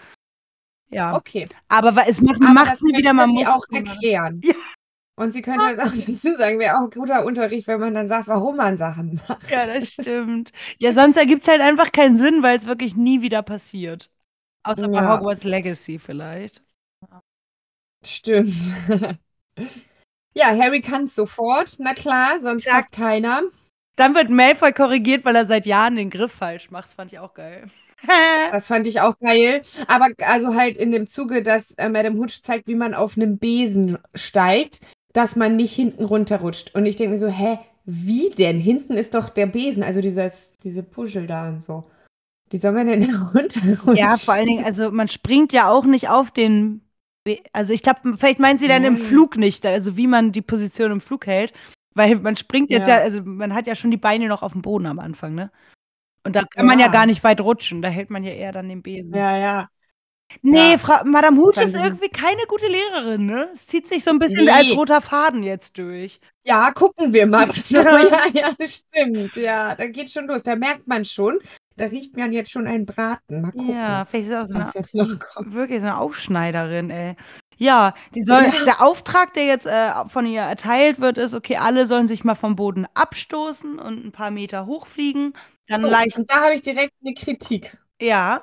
[0.92, 1.14] Ja.
[1.16, 1.48] Okay.
[1.68, 4.40] Aber es macht, das sie wieder, man muss auch es erklären.
[4.44, 4.54] Ja.
[5.20, 8.26] Und sie könnte es auch dazu sagen, wäre auch guter Unterricht, wenn man dann sagt,
[8.26, 9.50] warum man Sachen macht.
[9.50, 10.50] Ja, das stimmt.
[10.78, 14.10] Ja, sonst ergibt es halt einfach keinen Sinn, weil es wirklich nie wieder passiert.
[14.62, 15.18] Außer bei Ja.
[15.18, 16.62] Hogwarts Legacy vielleicht.
[18.02, 18.62] Stimmt.
[20.34, 22.74] ja, Harry kann es sofort, na klar, sonst Zack.
[22.84, 23.42] fast keiner.
[23.96, 26.86] Dann wird Malfoy korrigiert, weil er seit Jahren den Griff falsch macht.
[26.88, 27.66] Das fand ich auch geil.
[28.50, 29.60] Das fand ich auch geil.
[29.86, 33.36] Aber also halt in dem Zuge, dass äh, Madame Hutch zeigt, wie man auf einem
[33.36, 34.80] Besen steigt,
[35.12, 36.74] dass man nicht hinten runterrutscht.
[36.74, 38.58] Und ich denke mir so, hä, wie denn?
[38.58, 41.90] Hinten ist doch der Besen, also dieses, diese Puschel da und so.
[42.50, 43.96] Wie soll man denn da runterrutschen?
[43.96, 46.82] ja, vor allen Dingen, also man springt ja auch nicht auf den.
[47.24, 48.96] Be also ich glaube, vielleicht meint sie dann im.
[48.96, 51.52] Flug nicht, also wie man die Position im Flug hält.
[51.94, 52.98] Weil man springt jetzt ja.
[52.98, 53.02] Ja.
[53.02, 55.50] also man hat ja schon die Beine noch auf dem Boden am Anfang, ne?
[56.24, 56.92] Und da kann man ja Ja.
[56.92, 59.12] gar nicht weit rutschen, da hält man ja eher dann den Besen.
[59.14, 59.68] Ja, ja.
[60.42, 60.78] Nee, Ja.
[60.78, 63.48] Frau, Madame Hooch ist irgendwie keine gute Lehrerin, ne?
[63.52, 64.50] Es zieht sich so ein bisschen Nee.
[64.50, 66.20] als roter Faden jetzt durch.
[66.44, 67.48] Ja, gucken wir mal.
[67.68, 67.82] Ja.
[67.98, 68.08] ja.
[68.32, 69.36] ja, stimmt.
[69.36, 70.42] Ja, da geht schon los.
[70.42, 71.38] Da merkt man schon,
[71.76, 73.42] da riecht man jetzt schon einen Braten.
[73.42, 75.52] Mal gucken, Ja, vielleicht ist auch so eine, jetzt noch kommt.
[75.52, 77.16] wirklich so eine Aufschneiderin, ey.
[77.56, 78.64] Ja, soll, Ja.
[78.64, 82.34] der Auftrag, der jetzt äh, von ihr erteilt wird, ist, okay, alle sollen sich mal
[82.34, 85.34] vom Boden abstoßen und ein paar Meter hochfliegen.
[85.68, 87.76] Dann Oh, leicht, und da habe ich direkt eine Kritik.
[88.00, 88.42] ja.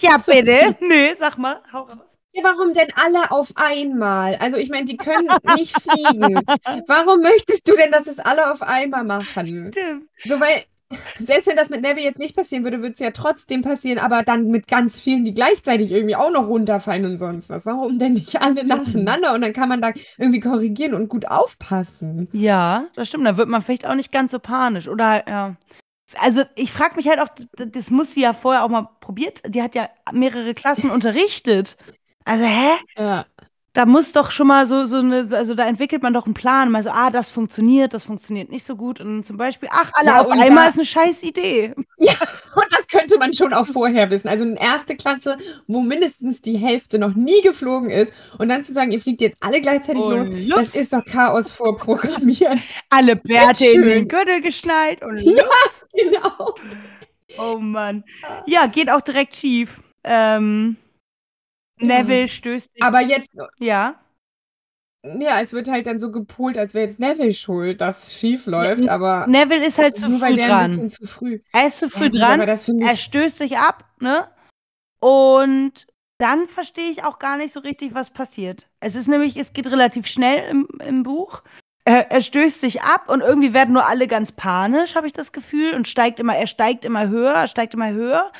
[0.00, 0.76] Ja, bitte.
[0.80, 2.18] Nee, sag mal, hau raus.
[2.32, 4.36] Ja, warum denn alle auf einmal?
[4.36, 6.40] Also ich meine, die können nicht fliegen.
[6.86, 9.72] Warum möchtest du denn, dass es alle auf einmal machen?
[9.72, 10.08] Stimmt.
[10.24, 10.62] So, weil,
[11.18, 14.22] selbst wenn das mit Neville jetzt nicht passieren würde, würde es ja trotzdem passieren, aber
[14.22, 17.66] dann mit ganz vielen, die gleichzeitig irgendwie auch noch runterfallen und sonst was.
[17.66, 19.34] Warum denn nicht alle nacheinander?
[19.34, 22.28] Und dann kann man da irgendwie korrigieren und gut aufpassen.
[22.32, 23.26] Ja, das stimmt.
[23.26, 24.86] Da wird man vielleicht auch nicht ganz so panisch.
[24.86, 25.56] Oder ja.
[26.18, 29.42] Also ich frage mich halt auch, das muss sie ja vorher auch mal probiert.
[29.46, 31.76] Die hat ja mehrere Klassen unterrichtet.
[32.24, 32.76] Also, hä?
[32.96, 33.26] Ja.
[33.72, 36.72] Da muss doch schon mal so, so eine, also da entwickelt man doch einen Plan.
[36.72, 39.00] Mal so, ah, das funktioniert, das funktioniert nicht so gut.
[39.00, 41.74] Und zum Beispiel, ach, alle Ja, auf einmal da- ist eine scheiß Idee.
[41.98, 44.26] Und das könnte man schon auch vorher wissen.
[44.28, 45.36] Also eine erste Klasse,
[45.68, 48.12] wo mindestens die Hälfte noch nie geflogen ist.
[48.38, 50.58] Und dann zu sagen, ihr fliegt jetzt alle gleichzeitig Und los, los.
[50.72, 52.58] das ist doch Chaos vorprogrammiert.
[52.90, 54.08] Alle Bärte in den.
[54.08, 55.44] Gürtel geschnallt und Ja.
[55.96, 56.54] genau.
[57.38, 58.02] oh Mann.
[58.46, 59.80] Ja, geht auch direkt schief.
[60.02, 60.76] Ähm,
[61.80, 62.82] Neville stößt sich.
[62.82, 64.00] Aber jetzt, ja.
[65.02, 68.46] ja, es wird halt dann so gepolt, als wäre jetzt Neville schuld, dass es schief
[68.46, 70.88] läuft, aber Neville ist halt zu nur weil früh dran.
[70.88, 71.40] zu früh.
[71.52, 72.58] Er ist zu früh Ja, gut, dran.
[72.58, 74.28] finde Er stößt sich ab, ne?
[75.00, 75.86] Und
[76.18, 78.68] dann verstehe ich auch gar nicht so richtig, was passiert.
[78.80, 81.42] Es ist nämlich, es geht relativ schnell im, im Buch.
[81.86, 85.32] Er, er stößt sich ab und irgendwie werden nur alle ganz panisch, habe ich das
[85.32, 88.30] Gefühl, und steigt immer, er steigt immer höher, er steigt immer höher.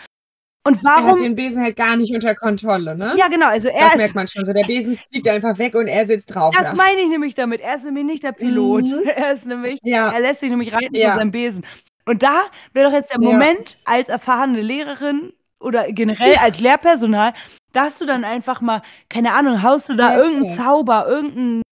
[0.64, 1.18] Und er hat warum?
[1.18, 3.14] den Besen halt gar nicht unter Kontrolle, ne?
[3.16, 3.96] Ja, genau, also er das ist.
[3.98, 4.52] merkt man schon so.
[4.52, 6.54] Der Besen fliegt einfach weg und er sitzt drauf.
[6.56, 6.74] Das ja.
[6.74, 7.60] meine ich nämlich damit.
[7.62, 8.84] Er ist nämlich nicht der Pilot.
[8.84, 9.02] Mhm.
[9.16, 10.10] Er ist nämlich ja.
[10.12, 11.10] Er lässt sich nämlich reiten Ja.
[11.12, 11.64] von seinem Besen.
[12.04, 12.42] Und da
[12.74, 13.30] wäre doch jetzt der Ja.
[13.32, 17.32] Moment, als erfahrene Lehrerin oder generell als Lehrpersonal,
[17.72, 20.62] dass du dann einfach mal, keine Ahnung, haust du da Ja, irgendeinen ja.
[20.64, 21.62] Zauber, irgendeinen.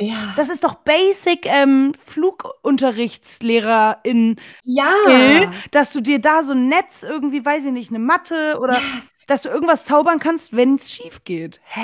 [0.00, 0.32] Ja.
[0.36, 4.92] Das ist doch Basic ähm, Flugunterrichtslehrerin, ja.
[5.70, 8.78] Dass du dir da so ein Netz irgendwie, weiß ich nicht, eine Matte oder
[9.26, 11.60] dass du irgendwas zaubern kannst, wenn es schief geht.
[11.64, 11.80] Hä?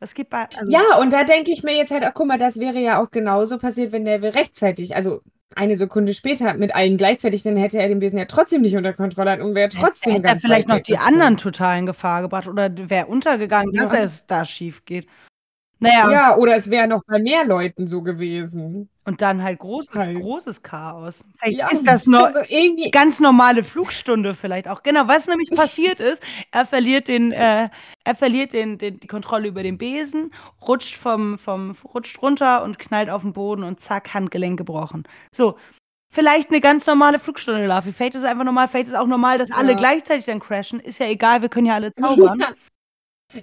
[0.00, 0.46] Das geht bei.
[0.58, 3.00] Also, Ja, und da denke ich mir jetzt halt, auch, guck mal, das wäre ja
[3.00, 5.20] auch genauso passiert, wenn Neville rechtzeitig, also
[5.54, 8.94] eine Sekunde später mit allen gleichzeitig, dann hätte er den Besen ja trotzdem nicht unter
[8.94, 12.70] Kontrolle und wäre trotzdem hätte er vielleicht noch die anderen total in Gefahr gebracht oder
[12.88, 14.00] wäre untergegangen, dass Ja.
[14.00, 15.06] es da schief geht.
[15.82, 18.88] Naja, Ja, oder es wäre noch bei mehr Leuten so gewesen.
[19.04, 20.20] und dann halt großes, Halt.
[20.20, 21.24] großes Chaos.
[21.38, 22.90] Vielleicht Ja, ist das noch also irgendwie.
[22.92, 24.82] ganz normale Flugstunde vielleicht auch.
[24.84, 25.50] Genau, was nämlich
[25.90, 27.68] passiert ist, er verliert den, äh,
[28.04, 30.32] er verliert den, den, die Kontrolle über den Besen,
[30.66, 35.02] rutscht vom, vom, rutscht runter und knallt auf den Boden und zack, Handgelenk gebrochen.
[35.32, 35.56] So.
[36.14, 37.90] Vielleicht eine ganz normale Flugstunde, Lafi.
[37.90, 39.76] Vielleicht ist es einfach normal, vielleicht ist es auch normal, dass alle Ja.
[39.78, 40.78] gleichzeitig dann crashen.
[40.78, 42.38] Ist ja egal, wir können ja alle zaubern.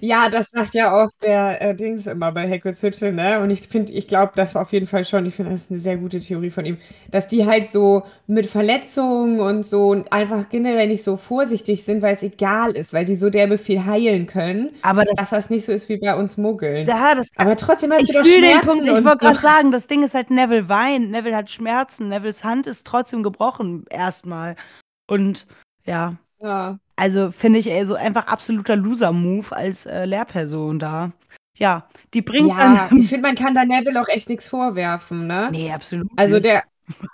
[0.00, 3.40] Ja, das sagt ja auch der äh, Dings immer bei Hagrid's Hütte, ne?
[3.40, 5.26] Und ich finde, ich glaube das auf jeden Fall schon.
[5.26, 6.78] Ich finde, das ist eine sehr gute Theorie von ihm,
[7.10, 12.14] dass die halt so mit Verletzungen und so einfach generell nicht so vorsichtig sind, weil
[12.14, 15.64] es egal ist, weil die so derbe viel heilen können, Aber das, dass das nicht
[15.64, 16.86] so ist wie bei uns Muggeln.
[16.86, 18.88] ja, das Aber trotzdem hast ich du doch fühle den Schmerzen Punkt.
[18.88, 19.26] Ich wollte so.
[19.26, 23.22] gerade sagen, das Ding ist halt, Neville weint, Neville hat Schmerzen, Nevilles Hand ist trotzdem
[23.22, 24.56] gebrochen erstmal.
[25.06, 25.46] Und
[25.84, 26.78] ja, Ja.
[26.96, 31.12] also finde ich ey, so einfach absoluter Loser-Move als äh, Lehrperson da.
[31.58, 32.98] Ja, die bringt Ja, dann.
[32.98, 35.48] ich finde, man kann da Neville auch echt nichts vorwerfen, ne?
[35.52, 36.08] nee, absolut.
[36.16, 36.46] Also nicht.
[36.46, 36.62] der,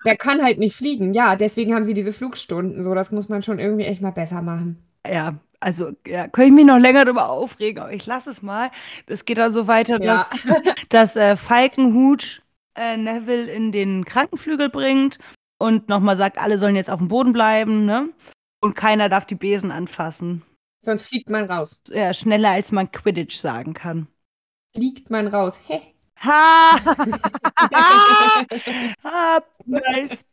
[0.05, 1.15] der kann halt nicht fliegen.
[1.15, 2.95] Ja, deswegen haben sie diese Flugstunden so.
[2.95, 4.83] Das muss man schon irgendwie echt mal besser machen.
[5.07, 8.71] Ja, also ja, könnte ich mich noch länger darüber aufregen, aber ich lasse es mal.
[9.07, 10.25] Es geht dann so weiter, Ja.
[10.25, 10.31] dass,
[10.91, 12.43] dass äh, Falkenhut
[12.77, 15.19] äh, Neville in den Krankenflügel bringt
[15.59, 18.11] und nochmal sagt, alle sollen jetzt auf dem Boden bleiben, ne?
[18.67, 20.43] Und keiner darf die Besen anfassen.
[20.85, 21.81] Sonst fliegt man raus.
[21.87, 24.09] Ja, schneller als man Quidditch sagen kann.
[24.75, 25.61] Fliegt man raus.
[25.69, 25.81] Hä?
[26.19, 26.77] Ha!
[29.05, 30.25] ha nice.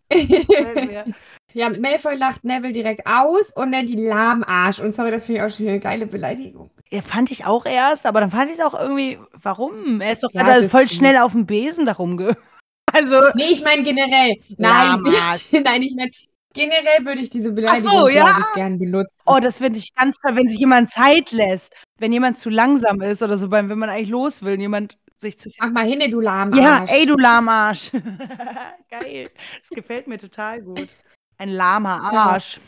[1.54, 4.80] ja, Malfoy lacht Neville direkt aus und nennt ihn Lahmarsch.
[4.80, 6.72] Und sorry, das finde ich auch schon eine geile Beleidigung.
[6.90, 10.02] Ja, fand ich auch erst, aber dann fand ich es auch irgendwie, warum?
[10.02, 12.34] Er ist doch Ja, gerade voll schnell auf dem Besen darum ge.
[12.92, 14.36] Also, Nee, ich meine generell.
[14.58, 15.02] Nein,
[15.52, 16.12] nein, ich meine
[16.54, 18.26] generell würde ich diese Beleidigung so, ja.
[18.26, 19.18] ich, gern benutzen.
[19.26, 21.74] oh, das finde ich ganz toll, wenn sich jemand Zeit lässt.
[22.00, 24.98] Wenn jemand zu langsam ist oder so, beim, wenn man eigentlich los will und jemand
[25.18, 25.50] sich zu.
[25.60, 26.62] Mach mal hin, du Lahmarsch.
[26.62, 27.92] Ja, ey, du Lahmarsch.
[28.90, 29.30] Geil.
[29.60, 30.90] Das gefällt mir total gut.
[31.38, 32.62] Ein lahmer Arsch.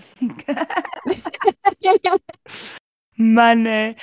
[3.15, 3.95] Mann, ey.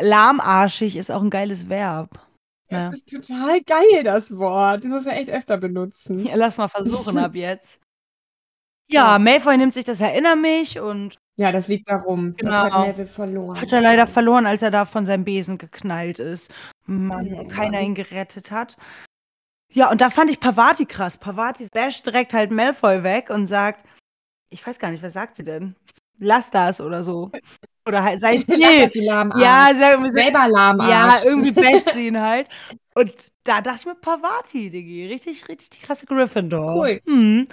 [0.00, 2.20] Lahmarschig ist auch ein geiles Verb.
[2.70, 2.86] Ja.
[2.86, 4.84] Das ist total geil, das Wort.
[4.84, 6.24] Das muss man echt öfter benutzen.
[6.26, 7.80] Ja, lass mal versuchen ab jetzt.
[8.88, 12.34] Ja, Malfoy nimmt sich das Erinner mich und Ja, das liegt darum.
[12.38, 12.56] Das Genau.
[12.80, 13.60] hat Neville verloren.
[13.60, 16.50] hat er leider verloren, als er da von seinem Besen geknallt ist.
[16.86, 18.76] Mann, und keiner ihn gerettet hat.
[19.72, 21.16] Ja, und da fand ich Pavati krass.
[21.18, 23.84] Pavati basht direkt halt Malfoy weg und sagt,
[24.50, 25.74] ich weiß gar nicht, was sagt sie denn?
[26.18, 27.30] Lass das oder so.
[27.86, 28.80] Oder halt, sei Lass still.
[28.80, 29.42] das, du Lahmarsch.
[29.42, 31.24] Ja, sag, sag, selber ja, Lahmarsch.
[31.24, 32.48] irgendwie basht sie ihn halt.
[32.94, 33.12] Und
[33.44, 35.06] da dachte ich mir, Pavati, Diggi.
[35.06, 36.74] Richtig, richtig die krasse Gryffindor.
[36.74, 37.00] Cool.
[37.04, 37.48] Mhm.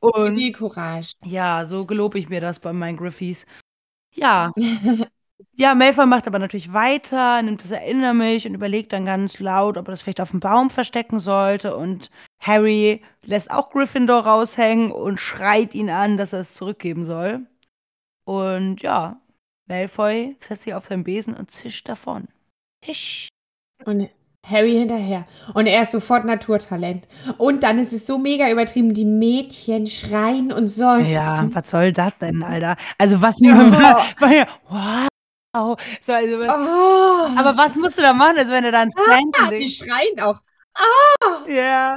[0.00, 1.14] Und Zivilcourage.
[1.24, 3.46] ja, so gelobe ich mir das bei meinen Griffys.
[4.14, 4.52] Ja.
[5.52, 9.76] Ja, Malfoy macht aber natürlich weiter, nimmt das Erinner mich und überlegt dann ganz laut,
[9.76, 11.76] ob er das vielleicht auf dem Baum verstecken sollte.
[11.76, 17.46] Und Harry lässt auch Gryffindor raushängen und schreit ihn an, dass er es zurückgeben soll.
[18.24, 19.20] Und ja,
[19.66, 22.28] Malfoy setzt sich auf seinen Besen und zischt davon.
[22.80, 23.28] Tisch.
[23.84, 24.10] Und
[24.46, 25.26] Harry hinterher.
[25.54, 27.06] Und er ist sofort Naturtalent.
[27.36, 31.12] Und dann ist es so mega übertrieben, die Mädchen schreien und seufzen.
[31.12, 32.76] Ja, was soll das denn, Alter?
[32.96, 33.56] Also was Ja.
[34.18, 35.78] war ja, wow.
[36.00, 39.50] So, also, was- Oh, aber was musst du da machen, also wenn er dann ah,
[39.50, 40.40] die schreien auch.
[41.48, 41.96] Ja.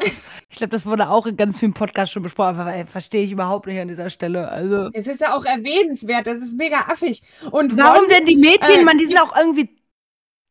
[0.49, 3.67] Ich glaube, das wurde auch in ganz vielen Podcasts schon besprochen, aber verstehe ich überhaupt
[3.67, 4.49] nicht an dieser Stelle.
[4.49, 4.89] Also.
[4.93, 7.21] Es ist ja auch erwähnenswert, das ist mega affig.
[7.51, 8.79] Und Warum Ron, denn die Mädchen?
[8.79, 9.69] äh, Mann, die sind auch irgendwie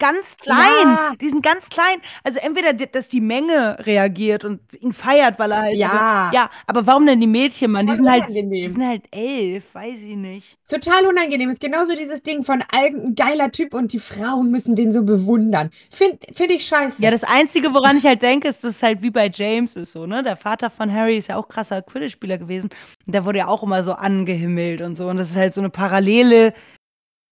[0.01, 0.57] ganz klein.
[0.83, 1.13] Ja.
[1.21, 2.01] Die sind ganz klein.
[2.25, 5.77] Also entweder, dass die Menge reagiert und ihn feiert, weil er halt.
[5.77, 6.31] Ja.
[6.35, 7.87] ja, aber warum denn die Mädchen, Mann?
[7.87, 10.59] Die sind halt, die sind halt elf, weiß ich nicht.
[10.69, 11.51] Total unangenehm.
[11.51, 15.71] Ist genauso dieses Ding von ein geiler Typ und die Frauen müssen den so bewundern.
[15.91, 17.03] Finde find ich scheiße.
[17.03, 19.93] Ja, das Einzige, woran ich halt denke, ist, dass es halt wie bei James ist
[19.93, 20.23] so, ne?
[20.23, 22.71] Der Vater von Harry ist ja auch krasser Quidditch-Spieler gewesen.
[23.07, 25.09] Und der wurde ja auch immer so angehimmelt und so.
[25.09, 26.55] Und das ist halt so eine Parallele,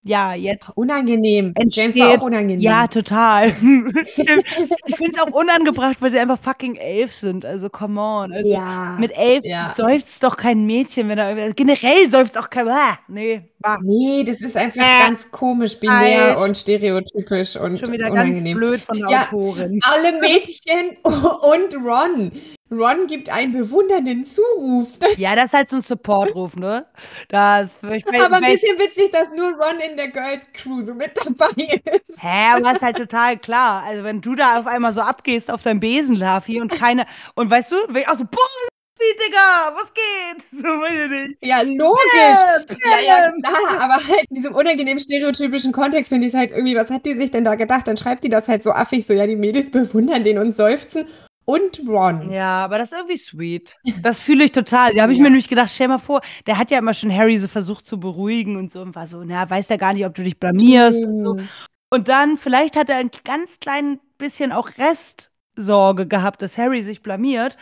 [0.04, 1.52] ja, jetzt unangenehm.
[1.58, 2.02] James entsteht.
[2.02, 2.60] war auch unangenehm.
[2.60, 3.50] Ja, total.
[4.06, 4.44] Stimmt.
[4.86, 7.44] ich finde es auch unangebracht, weil sie einfach fucking elf sind.
[7.44, 8.32] Also, come on.
[8.32, 8.96] Also, ja.
[8.98, 9.74] Mit elf Ja.
[9.76, 11.52] seufzt doch kein Mädchen, wenn er.
[11.52, 12.68] Generell seufzt auch kein.
[12.68, 13.78] Ah, nee, bah.
[13.82, 16.42] Nee, das ist einfach Äh, ganz komisch, binär falsch.
[16.48, 18.58] und stereotypisch und Schon wieder unangenehm.
[18.58, 19.22] ganz blöd von der Ja.
[19.32, 19.80] Autorin.
[19.84, 22.32] Alle Mädchen und Ron.
[22.70, 24.88] Ron gibt einen bewundernden Zuruf.
[25.16, 26.86] Ja, das ist halt so ein Support-Ruf, ne?
[27.28, 30.94] Das, ich, ich, aber ein bisschen witzig, dass nur Ron in der Girls Crew so
[30.94, 32.22] mit dabei ist.
[32.22, 33.82] Hä, aber ist halt total klar.
[33.84, 37.06] Also, wenn du da auf einmal so abgehst auf dein Besenlafi und keine.
[37.34, 40.42] Und weißt du, wenn ich auch so, boah, Digga, was geht?
[40.50, 41.38] So, weiß ich nicht.
[41.44, 42.76] Ja, logisch.
[42.84, 46.74] Ja, ja, klar, aber halt in diesem unangenehm stereotypischen Kontext finde ich es halt irgendwie,
[46.74, 47.86] was hat die sich denn da gedacht?
[47.86, 51.06] Dann schreibt die das halt so affig, so, ja, die Mädels bewundern den und seufzen.
[51.48, 52.30] Und Ron.
[52.30, 53.74] Ja, aber das ist irgendwie sweet.
[54.02, 54.92] Das fühle ich total.
[54.94, 55.22] Da habe ich Ja.
[55.24, 57.98] mir nämlich gedacht, stell mal vor, der hat ja immer schon Harry so versucht zu
[57.98, 61.02] beruhigen und so und war so, na, weiß ja gar nicht, ob du dich blamierst
[61.02, 61.36] und so.
[61.38, 61.48] Hm.
[61.88, 67.02] Und dann, vielleicht hat er ein ganz klein bisschen auch Restsorge gehabt, dass Harry sich
[67.02, 67.56] blamiert.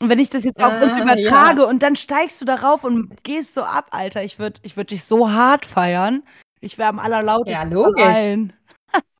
[0.00, 3.22] Und wenn ich das jetzt auf uns Ah, übertrage und dann steigst du darauf und
[3.22, 6.24] gehst so ab, Alter, ich würde ich würd dich so hart feiern.
[6.60, 8.02] Ich wäre am allerlautesten Ja, logisch.
[8.02, 8.52] allen.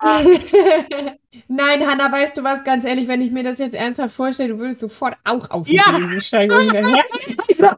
[1.48, 4.58] Nein, Hanna, weißt du was, ganz ehrlich, wenn ich mir das jetzt ernsthaft vorstelle, du
[4.58, 5.90] würdest sofort auch auf die Ja.
[5.92, 7.04] Besen steigen und hinterher.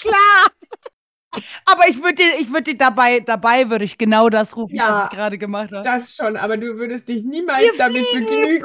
[0.00, 0.46] Klar!
[1.64, 4.90] Aber ich würde dir, ich würde dir dabei, dabei würde ich genau das rufen, Ja.
[4.90, 5.82] was ich gerade gemacht habe.
[5.82, 8.64] Das schon, aber du würdest dich niemals Wir damit fliegen, begnügen.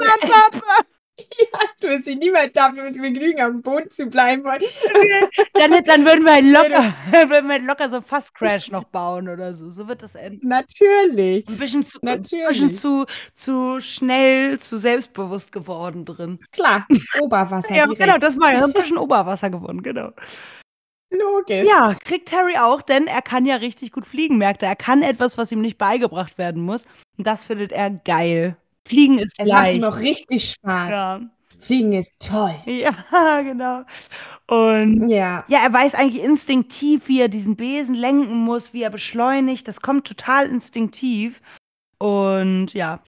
[1.52, 1.64] Papa.
[1.80, 4.42] Du wirst dich niemals damit begnügen, am Boden zu bleiben.
[5.54, 6.94] Dann, dann würden wir halt locker,
[7.30, 9.68] würden wir halt locker so Fast Crash noch bauen oder so.
[9.68, 10.48] So wird das enden.
[10.48, 11.46] Natürlich.
[11.48, 12.48] Ein bisschen zu, ein Natürlich.
[12.48, 16.38] bisschen zu, zu schnell, zu selbstbewusst geworden drin.
[16.52, 16.86] Klar,
[17.20, 18.00] Oberwasser Ja, direkt.
[18.00, 20.10] genau, das war ja ein bisschen Oberwasser gewonnen, genau.
[21.10, 21.68] Logisch.
[21.68, 24.68] Ja, kriegt Harry auch, denn er kann ja richtig gut fliegen, merkt er.
[24.70, 26.86] Er kann etwas, was ihm nicht beigebracht werden muss.
[27.18, 28.56] Und das findet er geil.
[28.90, 29.84] Fliegen ist Es macht ihm leicht.
[29.84, 30.90] auch richtig Spaß.
[30.90, 31.20] Ja.
[31.60, 32.54] Fliegen ist toll.
[32.66, 33.82] ja, genau.
[34.46, 35.44] Und Ja.
[35.48, 39.68] ja, er weiß eigentlich instinktiv, wie er diesen Besen lenken muss, wie er beschleunigt.
[39.68, 41.40] Das kommt total instinktiv.
[41.98, 43.00] Und ja,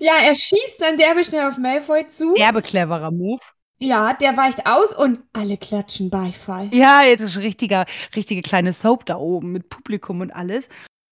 [0.00, 2.34] Ja, er schießt dann derbe schnell auf Malfoy zu.
[2.34, 3.40] derbe cleverer Move.
[3.82, 6.68] Ja, der weicht aus und alle klatschen Beifall.
[6.72, 10.68] Ja, jetzt ist richtiger, richtige kleine Soap da oben mit Publikum und alles.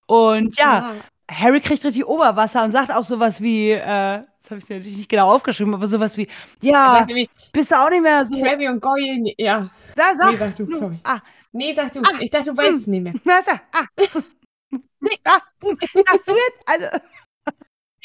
[0.06, 0.96] Und ja,
[1.30, 5.08] Harry kriegt richtig Oberwasser und sagt auch sowas wie, äh, das habe ich natürlich nicht
[5.08, 6.26] genau aufgeschrieben, aber sowas wie,
[6.62, 8.40] ja, irgendwie, bist du auch nicht mehr so.
[8.40, 9.70] Crabby und Goyle, nee, ja.
[9.94, 10.98] Da, sag, Nee, sag du, sorry.
[11.04, 11.20] Ah,
[11.52, 12.00] Nee, sag du.
[12.00, 13.14] Ah, ich dachte, du weißt es nicht mehr.
[13.24, 13.84] na, sag, ah.
[15.00, 16.60] Nee, ah, du jetzt?
[16.66, 16.86] Also,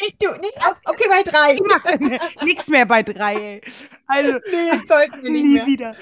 [0.01, 1.53] Nee, du, o- okay, bei drei.
[1.53, 3.61] ich mache nichts mehr bei drei, ey.
[4.07, 5.65] Also, Nee, jetzt sollten wir nicht nie mehr.
[5.67, 5.95] wieder.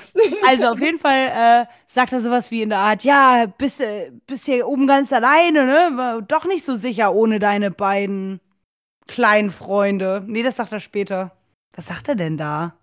[0.47, 4.11] Also auf jeden Fall äh, sagt er sowas wie in der Art, ja, bist, äh,
[4.27, 5.91] bist hier oben ganz alleine, ne?
[5.97, 8.39] War doch nicht so sicher ohne deine beiden
[9.07, 10.23] kleinen Freunde.
[10.25, 11.35] Nee, das sagt er später.
[11.73, 12.75] Was sagt er denn da?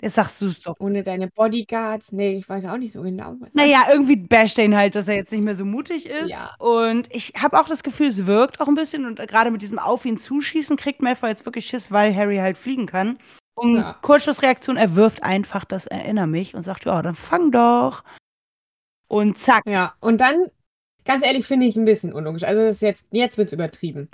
[0.00, 0.76] Jetzt sagst du es doch.
[0.78, 2.12] Ohne deine Bodyguards.
[2.12, 3.34] Nee, ich weiß auch nicht so genau.
[3.40, 6.30] Was Naja, irgendwie basht er ihn halt, dass er jetzt nicht mehr so mutig ist.
[6.30, 6.54] Ja.
[6.60, 9.06] Und ich habe auch das Gefühl, es wirkt auch ein bisschen.
[9.06, 12.58] Und gerade mit diesem Auf ihn zuschießen kriegt Malfoy jetzt wirklich Schiss, weil Harry halt
[12.58, 13.18] fliegen kann.
[13.56, 13.96] Und Ja.
[14.02, 18.04] Kurzschlussreaktion, er wirft einfach das Erinner mich und sagt, ja, dann fang doch.
[19.08, 19.64] Und zack.
[19.66, 20.46] Ja, und dann,
[21.04, 22.44] ganz ehrlich, finde ich ein bisschen unlogisch.
[22.44, 24.08] Also das ist jetzt, jetzt wird es übertrieben.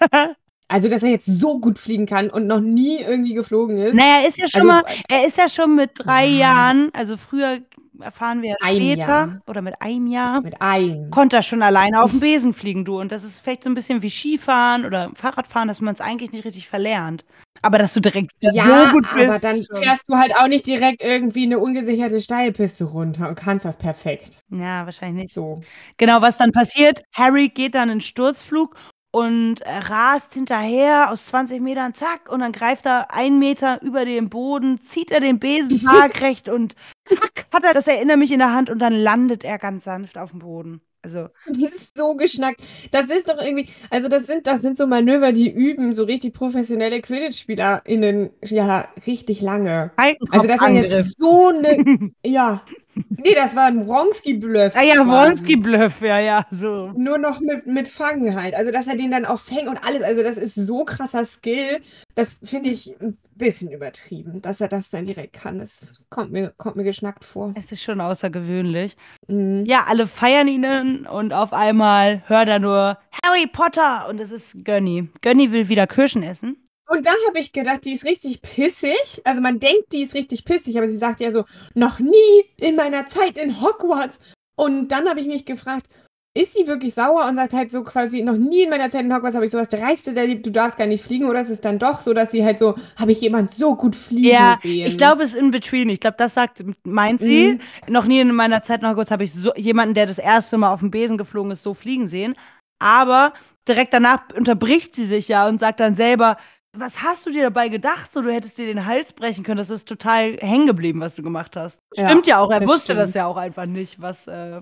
[0.72, 3.94] Also, dass er jetzt so gut fliegen kann und noch nie irgendwie geflogen ist.
[3.94, 6.38] naja, er ist ja schon Also, mal, er ist ja schon mit drei Ja.
[6.52, 7.58] Jahren, also früher
[8.00, 9.40] erfahren wir ja später Jahr.
[9.46, 11.10] oder mit einem Jahr, Mit einem.
[11.10, 12.98] konnte er schon alleine auf dem Besen fliegen, du.
[12.98, 16.32] Und das ist vielleicht so ein bisschen wie Skifahren oder Fahrradfahren, dass man es eigentlich
[16.32, 17.24] nicht richtig verlernt.
[17.64, 18.52] Aber dass du direkt Ja,
[18.88, 19.28] so gut bist.
[19.28, 19.76] aber dann schon.
[19.76, 24.42] fährst du halt auch nicht direkt irgendwie eine ungesicherte Steilpiste runter und kannst das perfekt.
[24.50, 25.34] Ja, wahrscheinlich nicht.
[25.34, 25.60] So.
[25.96, 28.74] Genau, was dann passiert, Harry geht dann in Sturzflug
[29.12, 34.04] und er rast hinterher aus 20 Metern, zack, und dann greift er einen Meter über
[34.04, 38.38] den Boden, zieht er den Besen waagrecht und zack, hat er das Erinnere mich in
[38.38, 40.80] der Hand und dann landet er ganz sanft auf dem Boden.
[41.02, 42.62] Also, Das ist so geschnackt.
[42.90, 46.32] Das ist doch irgendwie, also das sind, das sind so Manöver, die üben so richtig
[46.32, 49.92] professionelle Quidditch-SpielerInnen ja richtig lange.
[50.30, 52.62] Also, dass er jetzt so eine, ja.
[52.94, 54.74] Nee, das war ein Wronski-Bluff.
[54.74, 55.06] Ah ja.
[55.06, 56.92] Wronski-Bluff, ja, ja, so.
[56.96, 58.54] Nur noch mit, mit Fangen halt.
[58.54, 60.02] Also, dass er den dann auch fängt und alles.
[60.02, 61.80] Also, das ist so krasser Skill.
[62.14, 65.58] Das finde ich ein bisschen übertrieben, dass er das dann direkt kann.
[65.58, 67.54] Das kommt mir, kommt mir geschnackt vor.
[67.56, 68.96] Es ist schon außergewöhnlich.
[69.28, 69.64] Mhm.
[69.64, 74.64] Ja, alle feiern ihn und auf einmal hört er nur Harry Potter und es ist
[74.64, 75.08] Gönny.
[75.22, 76.56] Gönny will wieder Kirschen essen.
[76.92, 79.22] Und da habe ich gedacht, die ist richtig pissig.
[79.24, 82.76] Also, man denkt, die ist richtig pissig, aber sie sagt ja so, noch nie in
[82.76, 84.20] meiner Zeit in Hogwarts.
[84.56, 85.86] Und dann habe ich mich gefragt,
[86.34, 89.14] ist sie wirklich sauer und sagt halt so quasi, noch nie in meiner Zeit in
[89.14, 91.78] Hogwarts habe ich sowas Dreistes erlebt, du darfst gar nicht fliegen, oder ist es dann
[91.78, 94.86] doch so, dass sie halt so, habe ich jemand so gut fliegen Ja, sehen?
[94.86, 95.88] ich glaube, es ist in between.
[95.88, 97.58] Ich glaube, das sagt, meint sie.
[97.88, 100.72] Noch nie in meiner Zeit in Hogwarts habe ich so, jemanden, der das erste Mal
[100.72, 102.34] auf dem Besen geflogen ist, so fliegen sehen.
[102.78, 103.32] Aber
[103.68, 106.36] direkt danach unterbricht sie sich ja und sagt dann selber,
[106.76, 108.12] was hast du dir dabei gedacht?
[108.12, 109.58] So, du hättest dir den Hals brechen können.
[109.58, 111.80] Das ist total hängen geblieben, was du gemacht hast.
[111.96, 112.50] Ja, Stimmt ja auch.
[112.50, 113.00] Er das wusste stimmt.
[113.00, 114.60] das ja auch einfach nicht, was, äh,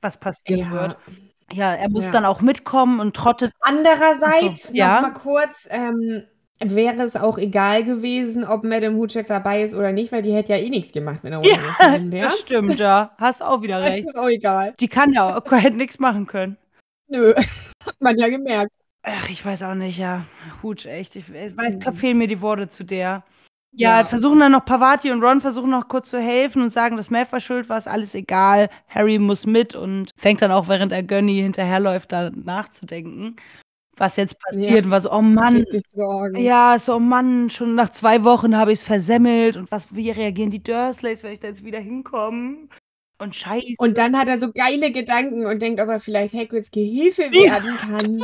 [0.00, 0.70] was passieren Ja.
[0.72, 0.96] wird.
[1.52, 2.12] Ja, er muss Ja.
[2.12, 3.52] dann auch mitkommen und trottet.
[3.60, 5.02] Andererseits, so, ja.
[5.02, 6.24] mal kurz, ähm,
[6.60, 10.52] wäre es auch egal gewesen, ob Madame Hooch dabei ist oder nicht, weil die hätte
[10.52, 12.26] ja eh nichts gemacht, wenn er Ja, runtergefallen wäre.
[12.28, 13.12] Das stimmt, ja.
[13.18, 14.06] Hast auch wieder Das recht.
[14.06, 14.74] ist auch egal.
[14.80, 16.56] Die kann ja auch, hätte nichts machen können.
[17.08, 17.34] Nö,
[17.86, 18.72] hat man ja gemerkt.
[19.02, 20.24] Ach, ich weiß auch nicht, ja.
[20.62, 21.16] Hutsch, echt.
[21.16, 21.94] Ich, ich weiß, Mhm.
[21.94, 23.24] fehlen mir die Worte zu der.
[23.74, 24.04] Ja, Ja.
[24.04, 27.40] versuchen dann noch Pavati und Ron versuchen noch kurz zu helfen und sagen, dass Malfoy
[27.40, 28.68] schuld war, ist alles egal.
[28.88, 33.36] Harry muss mit und fängt dann auch, während er Gönny hinterherläuft, da nachzudenken,
[33.96, 34.84] was jetzt passiert.
[34.84, 35.64] Und war so, oh Mann.
[36.36, 39.56] Ja, so, oh Mann, schon nach zwei Wochen habe ich es versemmelt.
[39.56, 42.68] Und was, wie reagieren die Dursleys, wenn ich da jetzt wieder hinkomme?
[43.18, 43.74] Und scheiße.
[43.78, 47.76] Und dann hat er so geile Gedanken und denkt, ob er vielleicht Hagrids Gehilfe werden
[47.78, 48.20] kann.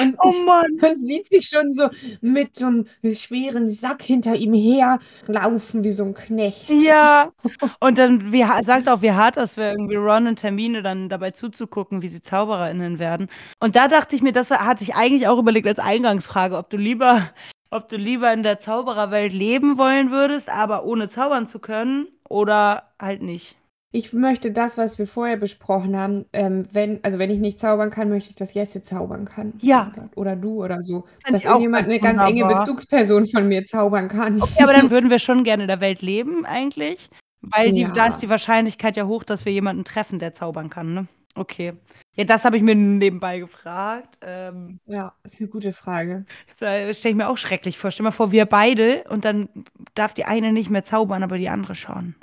[0.00, 0.76] Und Oh Mann.
[0.80, 1.88] man sieht sich schon so
[2.20, 6.68] mit so einem schweren Sack hinter ihm her laufen wie so ein Knecht.
[6.68, 7.30] Ja.
[7.80, 11.30] Und dann wie, sagt auch, wie hart das wäre, irgendwie Ron und Termine dann dabei
[11.32, 13.28] zuzugucken, wie sie ZaubererInnen werden.
[13.60, 16.70] Und da dachte ich mir, das war, hatte ich eigentlich auch überlegt als Eingangsfrage, ob
[16.70, 17.30] du lieber,
[17.70, 22.90] ob du lieber in der Zaubererwelt leben wollen würdest, aber ohne zaubern zu können oder
[23.00, 23.56] halt nicht.
[23.94, 27.90] Ich möchte das, was wir vorher besprochen haben, ähm, wenn, also wenn ich nicht zaubern
[27.90, 29.52] kann, möchte ich, dass Jesse zaubern kann.
[29.60, 29.92] Ja.
[29.94, 31.04] Oder, oder du oder so.
[31.22, 32.46] Fänd dass irgendjemand ganz eine ganz enge.
[32.46, 34.38] Bezugsperson von mir zaubern kann.
[34.58, 37.10] Ja, aber dann würden wir schon gerne in der Welt leben, eigentlich.
[37.42, 37.88] Weil die, Ja.
[37.90, 41.06] da ist die Wahrscheinlichkeit ja hoch, dass wir jemanden treffen, der zaubern kann, ne?
[41.34, 41.72] Okay.
[42.14, 44.18] Ja, das habe ich mir nebenbei gefragt.
[44.22, 46.24] Ähm, Ja, ist eine gute Frage.
[46.60, 47.90] das stelle ich mir auch schrecklich vor.
[47.90, 49.48] Stell dir mal vor, wir beide und dann
[49.94, 52.14] darf die eine nicht mehr zaubern, aber die andere schon.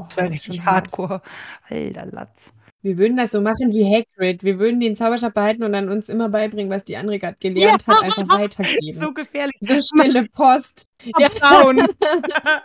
[0.00, 1.22] Oh, Das ist schon hardcore.
[1.68, 2.52] Alter Latz.
[2.82, 4.44] Wir würden das so machen wie Hagrid.
[4.44, 7.84] Wir würden den Zauberstab behalten und dann uns immer beibringen, was die andere gerade gelernt
[7.86, 8.78] hat, einfach weitergeben.
[8.94, 9.56] So gefährlich.
[9.60, 10.86] So stille Post.
[11.18, 11.28] Ja.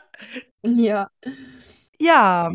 [0.66, 1.10] Ja.
[2.00, 2.52] ja.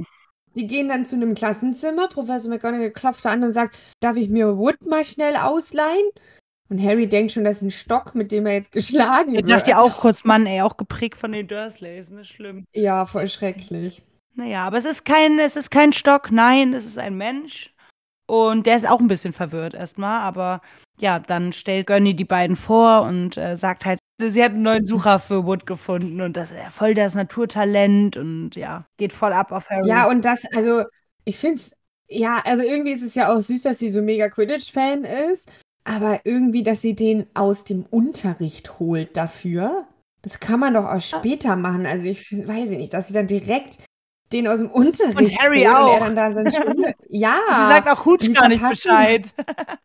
[0.54, 2.08] Die gehen dann zu einem Klassenzimmer.
[2.08, 6.08] Professor McGonagall klopft da an und sagt, darf ich mir Wood mal schnell ausleihen?
[6.70, 9.50] Und Harry denkt schon, das ist ein Stock, mit dem er jetzt geschlagen Ich wird.
[9.50, 12.24] dachte ja auch kurz, Mann, ey, auch geprägt von den Dursleys, ne?
[12.24, 12.64] Schlimm.
[12.74, 14.02] Ja, voll schrecklich.
[14.38, 17.74] Naja, aber es ist kein, es ist kein Stock, nein, es ist ein Mensch.
[18.28, 20.60] Und der ist auch ein bisschen verwirrt erstmal, aber
[21.00, 24.86] ja, dann stellt Gönny die beiden vor und äh, sagt halt, sie hat einen neuen
[24.86, 29.32] Sucher für Wood gefunden und das ist ja voll das Naturtalent und ja, geht voll
[29.32, 29.88] ab auf Harry.
[29.88, 30.84] Ja, und das, also,
[31.24, 31.74] ich finde es,
[32.08, 35.50] ja, also irgendwie ist es ja auch süß, dass sie so mega Quidditch-Fan ist,
[35.82, 39.88] aber irgendwie, dass sie den aus dem Unterricht holt dafür,
[40.22, 41.86] das kann man doch auch später machen.
[41.86, 43.78] Also ich find, weiß ich nicht, dass sie dann direkt
[44.32, 45.92] den aus dem Unterricht Harry holt und auch.
[45.94, 46.92] er dann da.
[47.08, 47.38] Ja.
[47.48, 49.32] sie sagt auch Hutsch gar nicht Bescheid.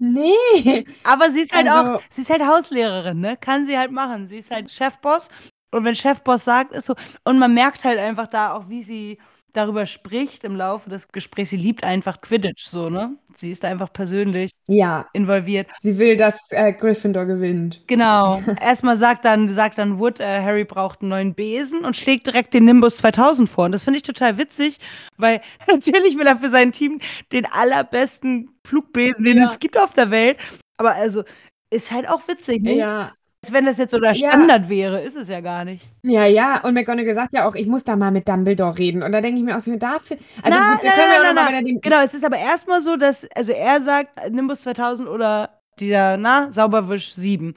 [0.00, 0.84] Nee.
[1.02, 3.36] Aber sie ist halt Also- auch, sie ist halt Hauslehrerin, ne?
[3.36, 4.28] Kann sie halt machen.
[4.28, 5.28] Sie ist halt Chefboss.
[5.72, 6.94] Und wenn Chefboss sagt, ist so.
[7.24, 9.18] Und man merkt halt einfach da auch, wie sie
[9.58, 11.50] darüber spricht im Laufe des Gesprächs.
[11.50, 13.16] Sie liebt einfach Quidditch, so, ne?
[13.34, 15.68] Sie ist da einfach persönlich Ja, involviert.
[15.78, 17.82] sie will, dass äh, Gryffindor gewinnt.
[17.86, 18.40] Genau.
[18.60, 22.54] Erstmal sagt dann, sagt dann Wood, äh, Harry braucht einen neuen Besen und schlägt direkt
[22.54, 23.66] den Nimbus 2000 vor.
[23.66, 24.78] Und das finde ich total witzig,
[25.18, 27.00] weil natürlich will er für sein Team
[27.32, 29.50] den allerbesten Flugbesen, den Ja.
[29.50, 30.38] es gibt auf der Welt.
[30.78, 31.24] Aber also,
[31.70, 32.74] ist halt auch witzig, ne?
[32.76, 33.12] Ja,
[33.44, 34.30] Als wenn das jetzt so der Ja.
[34.30, 35.86] Standard wäre, ist es ja gar nicht.
[36.02, 36.64] ja, ja.
[36.64, 39.02] Und McGonagall sagt ja auch, ich muss da mal mit Dumbledore reden.
[39.04, 40.16] Und da denke ich mir auch so, dafür.
[40.42, 41.80] Also Nein, gut, da nein, können wir nein, auch nochmal, er den.
[41.80, 46.50] Genau, es ist aber erstmal so, dass, also er sagt Nimbus 2000 oder dieser, na,
[46.50, 47.54] Sauberwisch 7.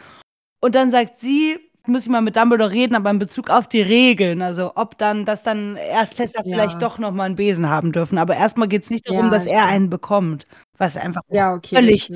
[0.64, 1.58] Und dann sagt sie,
[1.88, 4.44] muss ich mal mit Dumbledore reden, aber in Bezug auf die Regeln.
[4.44, 6.54] Also ob dann, dass dann Erstklässler Ja.
[6.58, 8.20] vielleicht doch nochmal einen Besen haben dürfen.
[8.20, 10.46] Aber erstmal geht es nicht darum, Ja, dass er einen bekommt.
[10.78, 11.76] Was einfach Ja, okay.
[11.78, 12.12] Völlig.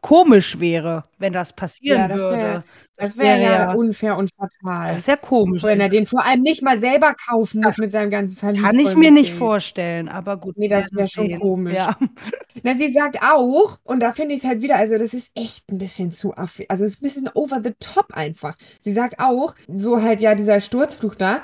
[0.00, 2.64] Komisch wäre, wenn das passieren Ja, das wär- würde.
[2.96, 4.94] Das wäre ja unfair und fatal.
[4.94, 5.62] das ist ja komisch.
[5.62, 8.62] Wenn er den vor allem nicht mal selber kaufen muss mit seinem ganzen Verlies.
[8.62, 10.56] Kann ich mir nicht vorstellen, aber gut.
[10.56, 11.40] Nee, das werden wär schon sehen.
[11.40, 11.74] komisch.
[11.74, 11.96] Ja.
[12.62, 15.70] Na, sie sagt auch, und da finde ich es halt wieder, also das ist echt
[15.70, 18.56] ein bisschen zu affi, also es ist ein bisschen over the top einfach.
[18.80, 21.42] Sie sagt auch, so halt ja dieser Sturzflug da,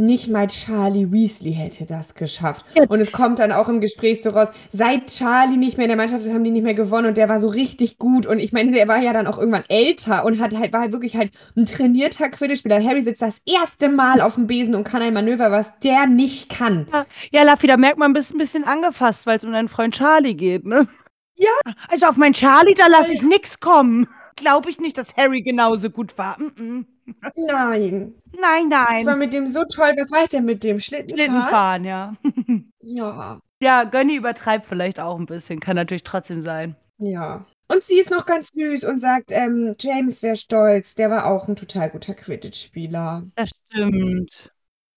[0.00, 2.64] nicht mal Charlie Weasley hätte das geschafft.
[2.74, 2.84] Ja.
[2.88, 5.96] Und es kommt dann auch im Gespräch so raus, seit Charlie nicht mehr in der
[5.96, 8.26] Mannschaft ist, haben die nicht mehr gewonnen und der war so richtig gut.
[8.26, 10.92] Und ich meine, der war ja dann auch irgendwann älter und hat halt, war halt
[10.92, 12.82] wirklich halt ein trainierter Quidditch-Spieler.
[12.82, 16.48] Harry sitzt das erste Mal auf dem Besen und kann ein Manöver, was der nicht
[16.48, 16.88] kann.
[17.30, 20.34] Ja, Laffi, da merkt man, bist ein bisschen angefasst, weil es um deinen Freund Charlie
[20.34, 20.88] geht, ne?
[21.36, 21.72] Ja.
[21.88, 24.08] Also auf meinen Charlie, da lasse ich nix kommen.
[24.36, 26.38] Glaube ich nicht, dass Harry genauso gut war.
[26.38, 26.84] Mm -mm.
[27.36, 28.14] Nein.
[28.32, 29.18] Nein, Ich war nein.
[29.18, 29.92] mit dem so toll.
[29.96, 30.80] Was war ich denn mit dem?
[30.80, 31.30] Schlittenfahren?
[31.30, 32.12] Schlittenfahren, ja.
[32.82, 33.40] Ja.
[33.62, 35.60] Ja, Gönny übertreibt vielleicht auch ein bisschen.
[35.60, 36.76] Kann natürlich trotzdem sein.
[36.98, 37.44] Ja.
[37.68, 40.94] Und sie ist noch ganz süß und sagt, ähm, James wäre stolz.
[40.94, 43.24] Der war auch ein total guter Quidditch-Spieler.
[43.36, 44.50] Das stimmt.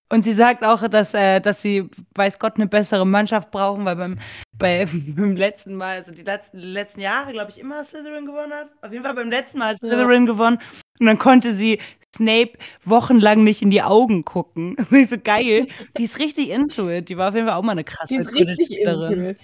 [0.09, 3.95] Und sie sagt auch, dass, äh, dass sie, weiß Gott, eine bessere Mannschaft brauchen, weil
[3.95, 4.19] beim,
[4.57, 4.85] bei,
[5.15, 8.69] beim letzten Mal, also die letzten, die letzten Jahre, glaube ich, immer Slytherin gewonnen hat.
[8.81, 9.89] Auf jeden Fall beim letzten Mal hat Ja.
[9.89, 10.59] Slytherin gewonnen.
[10.99, 11.79] Und dann konnte sie
[12.15, 12.51] Snape
[12.85, 14.75] wochenlang nicht in die Augen gucken.
[14.77, 15.67] Das ist so geil.
[15.97, 17.09] Die ist richtig into it.
[17.09, 19.19] Die war auf jeden Fall auch mal eine krasse Die ist richtig Quidditch-Spielerin.
[19.19, 19.35] intim.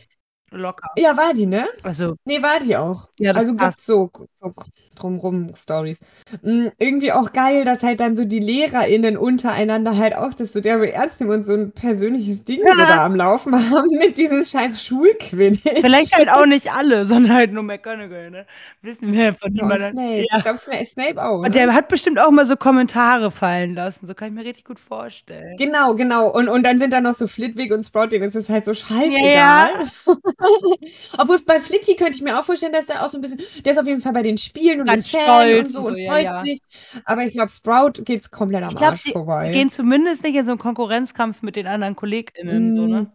[0.52, 0.90] Locker.
[0.98, 1.68] Ja, war die, ne?
[1.84, 3.10] Also, Nee, war die auch.
[3.18, 3.70] ja, das also passt.
[3.78, 4.54] gibt's so, so
[4.96, 6.00] drumrum Stories.
[6.42, 10.60] Mm, irgendwie auch geil, dass halt dann so die LehrerInnen untereinander halt auch das so
[10.60, 12.86] derbe ernst nehmen und so ein persönliches Ding so Ja.
[12.88, 15.80] da am Laufen haben mit diesem scheiß Schulquidditch.
[15.82, 18.46] Vielleicht halt auch nicht alle, sondern halt nur McGonagall, ne?
[18.82, 19.92] Wissen wir von Ja, und niemandem.
[19.92, 20.26] Snape.
[20.30, 20.38] Ja.
[20.38, 21.36] Ich glaube, Snape, Snape auch.
[21.38, 21.50] Und ne?
[21.52, 24.06] der hat bestimmt auch mal so Kommentare fallen lassen.
[24.06, 25.56] So kann ich mir richtig gut vorstellen.
[25.58, 26.30] Genau, genau.
[26.30, 28.22] Und, und dann sind da noch so Flitwick und Sprouting.
[28.22, 29.24] Das ist halt so scheißegal.
[29.34, 29.70] Ja,
[31.18, 33.74] Obwohl bei Flitty könnte ich mir auch vorstellen, dass er auch so ein bisschen, der
[33.74, 36.02] ist auf jeden Fall bei den Spielen und Ganz ist Fan und so und so,
[36.02, 36.44] ja, freut ja.
[36.44, 36.60] sich.
[37.06, 39.48] Aber ich glaube, Sprout geht's komplett am Ich glaube, Arsch die, vorbei.
[39.48, 42.74] die gehen zumindest nicht in so einen Konkurrenzkampf mit den anderen KollegInnen.
[42.74, 43.02] So, ne?
[43.02, 43.12] Mm,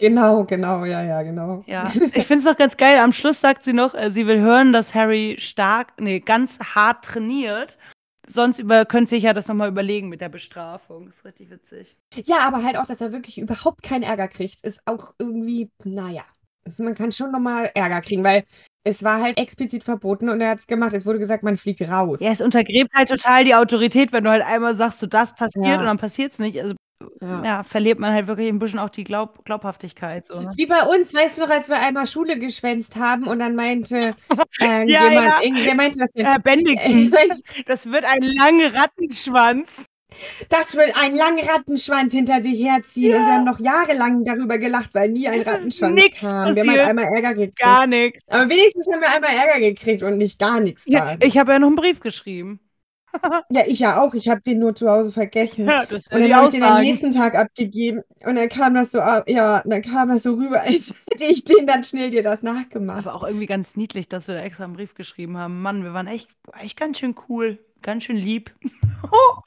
[0.00, 1.64] Genau, genau, ja, ja, genau.
[1.66, 2.98] Ja, ich finde es noch ganz geil.
[2.98, 7.04] Am Schluss sagt sie noch, äh, sie will hören, dass Harry stark, nee, ganz hart
[7.04, 7.76] trainiert.
[8.28, 11.08] Sonst über, könnte sich ja das nochmal überlegen mit der Bestrafung.
[11.08, 11.96] Ist richtig witzig.
[12.14, 16.24] Ja, aber halt auch, dass er wirklich überhaupt keinen Ärger kriegt, ist auch irgendwie, naja,
[16.78, 18.44] man kann schon nochmal Ärger kriegen, weil
[18.84, 20.94] es war halt explizit verboten und er hat es gemacht.
[20.94, 22.20] Es wurde gesagt, man fliegt raus.
[22.20, 25.66] Ja, es untergräbt halt total die Autorität, wenn du halt einmal sagst, so das passiert
[25.66, 25.78] Ja.
[25.80, 26.60] und dann passiert es nicht.
[26.62, 26.74] Also
[27.20, 27.44] ja.
[27.44, 27.62] Ja.
[27.64, 30.26] verliert man halt wirklich ein bisschen auch die Glaub Glaubhaftigkeit.
[30.26, 30.50] So, ne?
[30.56, 34.14] Wie bei uns, weißt du noch, als wir einmal Schule geschwänzt haben und dann meinte
[34.60, 35.64] äh, Ja, jemand, ja.
[35.64, 36.26] wer meinte das denn?
[36.26, 37.14] Herr Bendixen,
[37.66, 39.86] das wird ein langer Rattenschwanz.
[40.48, 43.14] Das will einen langen Rattenschwanz hinter sich herziehen.
[43.14, 46.54] Und wir haben noch jahrelang darüber gelacht, weil nie ein Es Rattenschwanz kam.
[46.54, 46.86] Wir haben halt passiert.
[46.86, 47.58] einmal Ärger gekriegt.
[47.58, 48.24] Gar nichts.
[48.28, 50.84] Aber wenigstens haben wir einmal Ärger gekriegt und nicht gar nichts.
[50.86, 52.60] Ja, ich habe ja noch einen Brief geschrieben.
[53.50, 54.12] ja, ich ja auch.
[54.12, 55.66] Ich habe den nur zu Hause vergessen.
[55.66, 55.90] Ja, Und
[56.20, 59.62] dann habe ich den am nächsten Tag abgegeben und dann kam das so, ab- ja,
[59.64, 63.06] dann kam das so rüber, als hätte ich den dann schnell dir das nachgemacht.
[63.06, 65.62] Aber auch irgendwie ganz niedlich, dass wir da extra einen Brief geschrieben haben.
[65.62, 66.28] Mann, wir waren echt,
[66.60, 67.58] echt ganz schön cool.
[67.82, 68.50] Ganz schön lieb.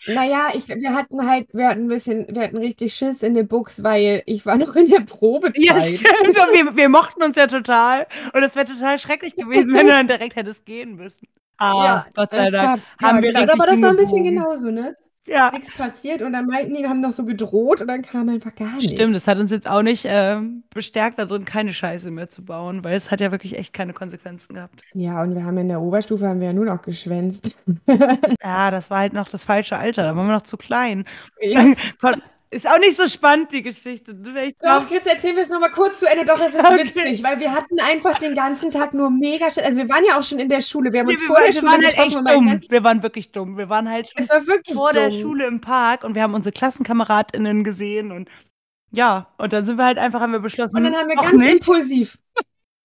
[0.07, 3.43] Naja, ich, wir hatten halt, wir hatten ein bisschen, wir hatten richtig Schiss in der
[3.43, 5.57] Buchs, weil ich war noch in der Probezeit.
[5.63, 6.29] Ja, stimmt.
[6.29, 8.07] Und wir, wir mochten uns ja total.
[8.33, 11.27] Und es wäre total schrecklich gewesen, wenn du dann direkt hättest gehen müssen.
[11.57, 12.81] Ah, Ja, Gott sei Dank.
[12.99, 14.95] gab- haben ja, wir aber das war ein bisschen genauso, ne?
[15.27, 18.55] Ja, Nichts passiert und dann meinten die, haben noch so gedroht und dann kam einfach
[18.55, 18.93] gar nichts.
[18.93, 19.15] stimmt.
[19.15, 22.83] Das hat uns jetzt auch nicht ähm, bestärkt, da drin keine Scheiße mehr zu bauen,
[22.83, 24.81] weil es hat ja wirklich echt keine Konsequenzen gehabt.
[24.93, 27.55] Ja, und wir haben in der Oberstufe haben wir ja nur noch geschwänzt.
[28.43, 30.03] Ja, das war halt noch das falsche Alter.
[30.03, 31.05] Da waren wir noch zu klein.
[31.39, 31.65] Ja.
[32.53, 34.11] Ist auch nicht so spannend, die Geschichte.
[34.45, 36.25] Ich glaub, Doch, jetzt erzählen wir es nochmal kurz zu Ende.
[36.25, 36.83] Doch, es ist Okay.
[36.83, 39.45] witzig, weil wir hatten einfach den ganzen Tag nur mega.
[39.45, 40.91] Also wir waren ja auch schon in der Schule.
[40.91, 42.15] Wir haben Nee, uns wir, vor waren, der wir Schule waren halt echt
[42.61, 42.61] dumm.
[42.69, 43.57] Wir waren wirklich dumm.
[43.57, 45.21] Wir waren halt schon Es war wirklich vor der dumm.
[45.21, 48.29] Schule im Park und wir haben unsere KlassenkameradInnen gesehen und
[48.91, 51.31] ja, und dann sind wir halt einfach, haben wir beschlossen, Und dann haben wir ganz
[51.31, 51.59] nicht.
[51.59, 52.17] impulsiv.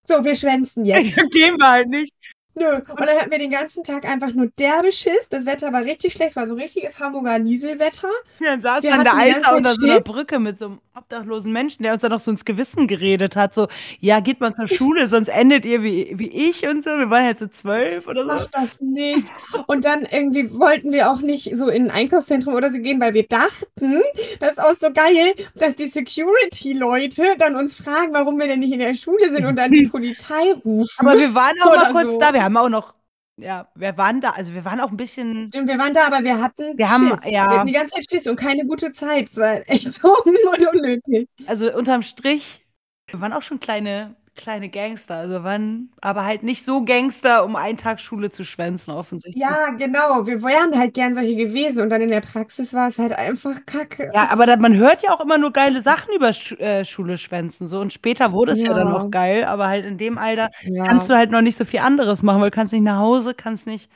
[0.05, 1.17] So, wir schwänzen jetzt.
[1.33, 2.15] gehen wir halt nicht.
[2.59, 2.65] Nö.
[2.75, 5.29] Und dann hatten wir den ganzen Tag einfach nur derbe Schiss.
[5.29, 8.09] Das Wetter war richtig schlecht, war so richtiges Hamburger Nieselwetter.
[8.39, 10.01] Wir saßen Wir an der hatten die ganze Alster unter so einer.
[10.01, 13.53] Brücke mit so einem obdachlosen Menschen, der uns dann noch so ins Gewissen geredet hat.
[13.53, 13.69] So,
[14.01, 16.91] ja, geht mal zur Schule, sonst endet ihr wie, wie ich und so.
[16.91, 18.29] Wir waren halt so zwölf oder so.
[18.29, 19.27] Mach das nicht.
[19.67, 23.13] Und dann irgendwie wollten wir auch nicht so in ein Einkaufszentrum oder so gehen, weil
[23.13, 24.01] wir dachten,
[24.41, 28.73] das ist auch so geil, dass die Security-Leute dann uns fragen, warum wir denn nicht
[28.73, 31.07] in der Schule sind und dann die Polizei rufen.
[31.07, 32.19] Aber wir waren auch mal kurz so.
[32.19, 32.33] da.
[32.33, 32.95] Wir haben auch noch,
[33.39, 35.49] ja, wir waren da, also wir waren auch ein bisschen.
[35.49, 37.25] Stimmt, wir waren da, aber wir hatten Wir haben- Schiss.
[37.25, 37.31] ja.
[37.31, 39.29] Wir hatten die ganze Zeit Schiss und keine gute Zeit.
[39.29, 40.13] Es war echt dumm
[40.53, 41.29] und unnötig.
[41.47, 42.65] also unterm Strich,
[43.11, 45.17] wir waren auch schon kleine, kleine Gangster.
[45.17, 49.43] Also waren aber halt nicht so Gangster, um einen Tag Schule zu schwänzen, offensichtlich.
[49.43, 50.27] Ja, genau.
[50.27, 53.65] Wir wären halt gern solche gewesen und dann in der Praxis war es halt einfach
[53.67, 54.11] kacke.
[54.15, 57.19] Ja, aber da, man hört ja auch immer nur geile Sachen über Sch äh, Schule
[57.19, 57.67] schwänzen.
[57.67, 57.81] So.
[57.81, 58.73] Und später wurde es ja.
[58.75, 58.93] dann Ja.
[58.99, 60.85] noch geil, aber halt in dem Alter Ja.
[60.87, 63.35] kannst du halt noch nicht so viel anderes machen, weil du kannst nicht nach Hause,
[63.35, 63.91] kannst nicht.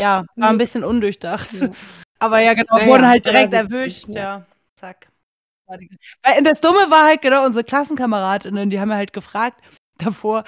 [0.00, 0.72] Ja, war ein Nix.
[0.72, 1.52] bisschen undurchdacht.
[1.52, 1.68] Ja.
[2.18, 4.06] Aber ja, genau, Naja, wurden halt direkt erwischt.
[4.08, 5.08] Ja, zack.
[5.66, 9.60] Weil das Dumme war halt, genau, unsere Klassenkameradinnen, die haben ja halt gefragt
[9.98, 10.44] davor,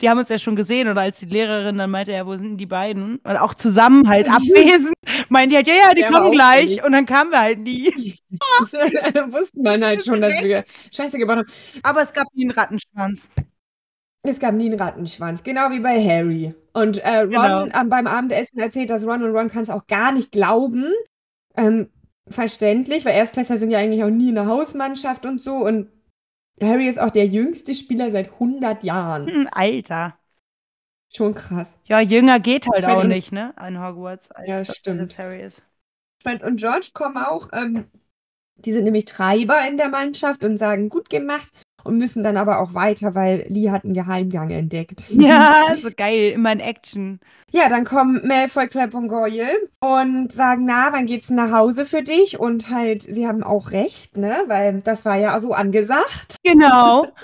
[0.00, 2.50] die haben uns ja schon gesehen oder als die Lehrerin dann meinte, ja, wo sind
[2.50, 3.16] denn die beiden?
[3.18, 4.94] Und auch zusammen halt abwesend,
[5.28, 6.84] meinen die halt, ja, ja, die Der kommen gleich.
[6.84, 7.92] Und dann kamen wir halt nie.
[9.14, 11.52] da wusste man halt schon, dass wir Scheiße gebaut haben.
[11.82, 13.28] Aber es gab nie einen Rattenschwanz.
[14.24, 16.54] Es gab nie einen Rattenschwanz, genau wie bei Harry.
[16.72, 17.64] Und äh, Ron Genau.
[17.66, 20.86] ähm, beim Abendessen erzählt, dass Ron und Ron kann es auch gar nicht glauben.
[21.56, 21.90] Ähm,
[22.28, 25.56] verständlich, weil Erstklässler sind ja eigentlich auch nie in der Hausmannschaft und so.
[25.56, 25.88] Und
[26.60, 29.26] Harry ist auch der jüngste Spieler seit 100 Jahren.
[29.26, 30.18] Hm, Alter.
[31.14, 31.78] Schon krass.
[31.84, 33.52] Ja, jünger geht halt auch nicht, ne?
[33.56, 35.18] An Hogwarts, als, Ja, stimmt.
[35.18, 35.62] Harry ist.
[36.22, 37.50] Fred und George kommen auch.
[37.52, 37.90] Ähm,
[38.56, 41.48] die sind nämlich Treiber in der Mannschaft und sagen, gut gemacht.
[41.84, 45.04] Und müssen dann aber auch weiter, weil Lee hat einen Geheimgang entdeckt.
[45.10, 47.20] Ja, so geil, immer in Action.
[47.50, 49.48] Ja, dann kommen Malfoy, Crabbe und Goyle
[49.80, 52.38] und sagen, na, wann geht's nach Hause für dich?
[52.38, 54.44] Und halt, sie haben auch recht, ne?
[54.46, 56.36] Weil das war ja so angesagt.
[56.42, 57.06] Genau.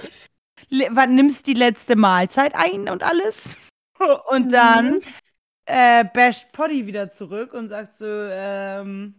[0.90, 3.56] Wann nimmst die letzte Mahlzeit ein und alles?
[4.28, 5.00] Und dann Mhm.
[5.66, 9.14] äh, basht Poddy wieder zurück und sagt so, ähm,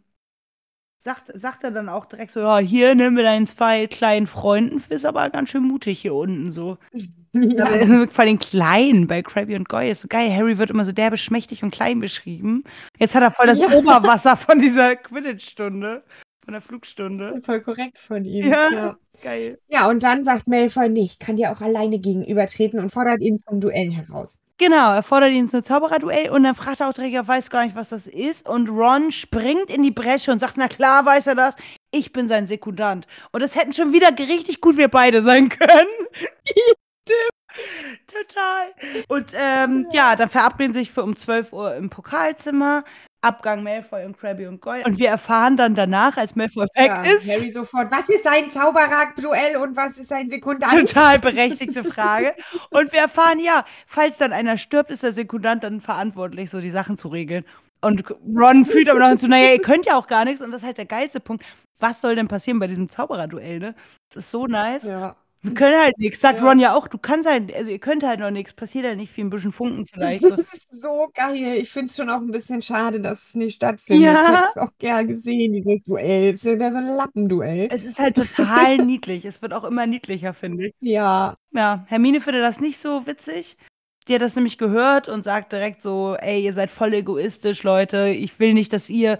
[1.03, 4.83] sagt, sagt er dann auch direkt so, ja, hier nimm mit deinen zwei kleinen Freunden,
[4.89, 6.77] ist aber ganz schön mutig hier unten so.
[7.31, 7.75] Ja.
[7.75, 8.07] Ja.
[8.07, 10.35] Vor den Kleinen bei Krabby und Goy ist so geil.
[10.35, 12.63] Harry wird immer so derbe, schmächtig und klein beschrieben.
[12.97, 13.67] Jetzt hat er voll das Ja.
[13.71, 16.03] Oberwasser von dieser Quidditch-Stunde,
[16.43, 17.39] von der Flugstunde.
[17.43, 18.47] Voll korrekt von ihm.
[18.49, 18.71] Ja.
[18.73, 18.95] Ja.
[19.21, 19.59] Geil.
[19.67, 23.37] ja, und dann sagt Malfoy, nee, ich kann dir auch alleine gegenübertreten und fordert ihn
[23.37, 24.39] zum Duell heraus.
[24.59, 27.63] Genau, er fordert ihn zum Zaubererduell und dann fragt er auch direkt, er weiß gar
[27.63, 28.47] nicht, was das ist.
[28.47, 31.55] Und Ron springt in die Bresche und sagt, na klar weiß er das.
[31.91, 33.07] Ich bin sein Sekundant.
[33.31, 35.87] Und das hätten schon wieder richtig gut wir beide sein können.
[38.07, 38.73] Total.
[39.07, 42.83] Und ähm, ja, dann verabreden sich für um 12 Uhr im Pokalzimmer.
[43.21, 44.83] Abgang Malfoy und Krabby und Goyle.
[44.85, 48.49] Und wir erfahren dann danach, als Malfoy weg Ja, ist, Harry sofort, was ist sein
[48.49, 50.71] Zauberer-Duell und was ist sein Sekundant?
[50.87, 52.33] Total berechtigte Frage.
[52.69, 56.69] Und wir erfahren, ja, falls dann einer stirbt, ist der Sekundant dann verantwortlich, so die
[56.69, 57.43] Sachen zu regeln.
[57.81, 58.03] Und
[58.35, 60.41] Ron fühlt aber noch so, naja, ihr könnt ja auch gar nichts.
[60.41, 61.43] Und das ist halt der geilste Punkt.
[61.79, 63.75] Was soll denn passieren bei diesem Zaubererduell, ne?
[64.09, 64.83] Das ist so nice.
[64.83, 65.15] Ja.
[65.41, 66.19] Wir können halt nichts.
[66.19, 66.45] Sagt Ja.
[66.45, 68.51] Ron ja auch, du kannst halt, also ihr könnt halt noch nichts.
[68.53, 70.21] Passiert halt nicht viel, ein bisschen Funken vielleicht.
[70.21, 70.29] So.
[70.35, 71.57] Das ist so geil.
[71.57, 74.03] Ich finde es schon auch ein bisschen schade, dass es nicht stattfindet.
[74.05, 74.13] Ja.
[74.13, 76.33] Ich hätte es auch gern gesehen, dieses Duell.
[76.33, 77.69] Es wäre so ein Lappenduell.
[77.71, 79.25] Es ist halt total niedlich.
[79.25, 80.73] Es wird auch immer niedlicher, finde ich.
[80.81, 81.35] Ja.
[81.51, 83.57] Ja, Hermine findet das nicht so witzig.
[84.07, 88.09] Die hat das nämlich gehört und sagt direkt so, ey, ihr seid voll egoistisch, Leute.
[88.09, 89.19] Ich will nicht, dass ihr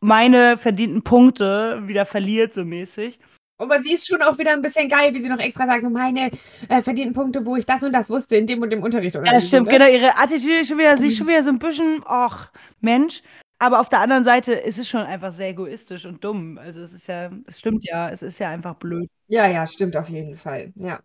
[0.00, 3.18] meine verdienten Punkte wieder verliert, so mäßig.
[3.58, 5.90] Aber sie ist schon auch wieder ein bisschen geil, wie sie noch extra sagt, so
[5.90, 6.30] meine
[6.68, 9.16] äh, verdienten Punkte, wo ich das und das wusste in dem und dem Unterricht.
[9.16, 9.72] Oder Ja, das stimmt, ne?
[9.72, 9.88] genau.
[9.90, 13.22] Ihre Attitüde ist schon wieder, sie ist schon wieder so ein bisschen, ach, Mensch.
[13.60, 16.58] Aber auf der anderen Seite ist es schon einfach sehr egoistisch und dumm.
[16.58, 19.10] Also es ist ja, es stimmt ja, es ist ja einfach blöd.
[19.26, 20.72] Ja, ja, stimmt auf jeden Fall.
[20.76, 21.00] Ja.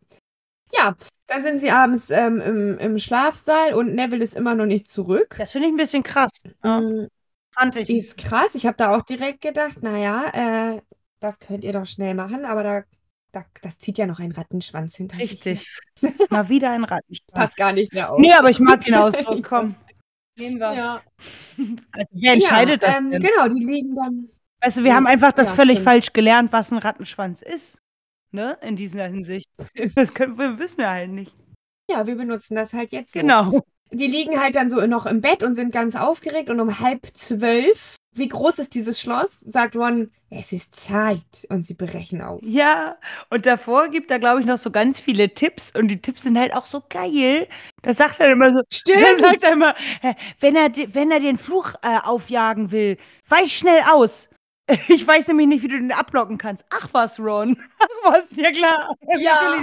[0.71, 0.95] Ja,
[1.27, 5.35] dann sind sie abends ähm, im, im Schlafsaal und Neville ist immer noch nicht zurück.
[5.39, 6.31] Das finde ich ein bisschen krass.
[6.63, 7.05] Mm,
[7.55, 7.89] fand ich.
[7.89, 8.53] Ist krass.
[8.55, 10.25] Ich habe da auch direkt gedacht, naja,
[10.75, 10.81] äh,
[11.23, 12.83] das könnt ihr doch schnell machen, aber da,
[13.31, 15.31] da das zieht ja noch ein Rattenschwanz hinter sich.
[15.31, 15.67] Richtig.
[16.29, 17.31] Mal wieder ein Rattenschwanz.
[17.33, 18.19] Passt gar nicht mehr auf.
[18.19, 19.43] Nee, aber ich mag den Ausdruck.
[19.47, 19.75] Komm.
[20.37, 20.73] Nehmen wir.
[20.73, 21.01] Ja,
[21.91, 23.21] Also, wer entscheidet ja, das ähm, denn?
[23.21, 24.29] Genau, die liegen dann.
[24.61, 25.85] Weißt du, wir haben einfach das Ja, völlig stimmt.
[25.85, 27.79] falsch gelernt, was ein Rattenschwanz ist.
[28.31, 28.57] Ne?
[28.61, 29.49] In dieser Hinsicht.
[29.95, 31.35] Das können, wir, wissen wir halt nicht.
[31.89, 33.19] Ja, wir benutzen das halt jetzt so.
[33.93, 37.07] Die liegen halt dann so noch im Bett und sind ganz aufgeregt und um halb
[37.13, 42.39] zwölf, wie groß ist dieses Schloss, sagt Ron, es ist Zeit und sie brechen auf.
[42.43, 42.97] Ja,
[43.29, 46.39] und davor gibt er, glaube ich, noch so ganz viele Tipps und die Tipps sind
[46.39, 47.47] halt auch so geil.
[47.83, 49.19] Da sagt er immer so, da Stimmt!
[49.19, 49.75] sagt er immer,
[50.39, 52.97] wenn er, wenn er den Fluch äh, aufjagen will,
[53.29, 54.29] weich schnell aus.
[54.87, 56.65] Ich weiß nämlich nicht, wie du den abblocken kannst.
[56.69, 57.57] Ach was, Ron.
[57.79, 58.95] Ach was, ja klar.
[59.19, 59.57] Ja.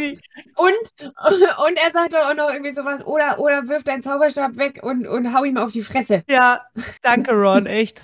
[0.57, 4.81] Und, und er sagt doch auch noch irgendwie sowas, oder, oder wirf deinen Zauberstab weg
[4.83, 6.23] und, und hau ihm auf die Fresse.
[6.29, 6.65] Ja,
[7.03, 8.03] danke, Ron, echt.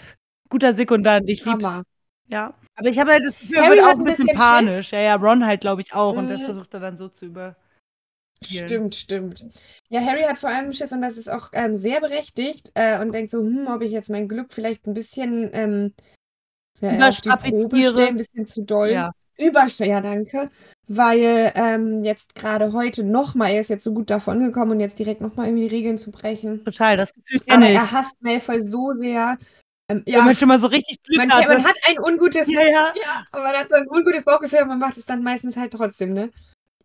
[0.48, 1.64] Guter Sekundant, ich lieb's.
[1.64, 1.82] Hammer.
[2.28, 2.54] Ja.
[2.76, 4.92] Aber ich habe halt das Gefühl, er wird auch ein bisschen bisschen panisch.
[4.92, 6.14] Ja, ja, Ron halt, glaube ich, auch.
[6.14, 6.46] Und das Mhm.
[6.46, 7.56] versucht er dann so zu über.
[8.44, 9.46] Stimmt, stimmt.
[9.88, 13.12] Ja, Harry hat vor allem Schiss und das ist auch ähm, sehr berechtigt äh, und
[13.12, 15.94] denkt so, hm, ob ich jetzt mein Glück vielleicht ein bisschen ähm,
[16.80, 18.06] ja, Überstrapaziere.
[18.08, 18.90] ein bisschen zu doll.
[18.90, 19.12] Ja.
[19.38, 20.50] Überstellen, ja, danke.
[20.88, 24.98] Weil ähm, jetzt gerade heute nochmal, er ist jetzt so gut davon gekommen und jetzt
[24.98, 26.64] direkt nochmal irgendwie die Regeln zu brechen.
[26.64, 27.76] Total, das Gefühl kenne ich.
[27.76, 29.36] er hasst Malfoy so sehr.
[29.90, 30.22] Ähm, Ja.
[30.22, 31.48] man schon mal so richtig Glück man, hatte.
[31.48, 32.70] man hat ein ungutes ja, ja.
[32.70, 35.72] ja, aber man hat so ein ungutes Bauchgefühl, aber man macht es dann meistens halt
[35.72, 36.30] trotzdem, ne?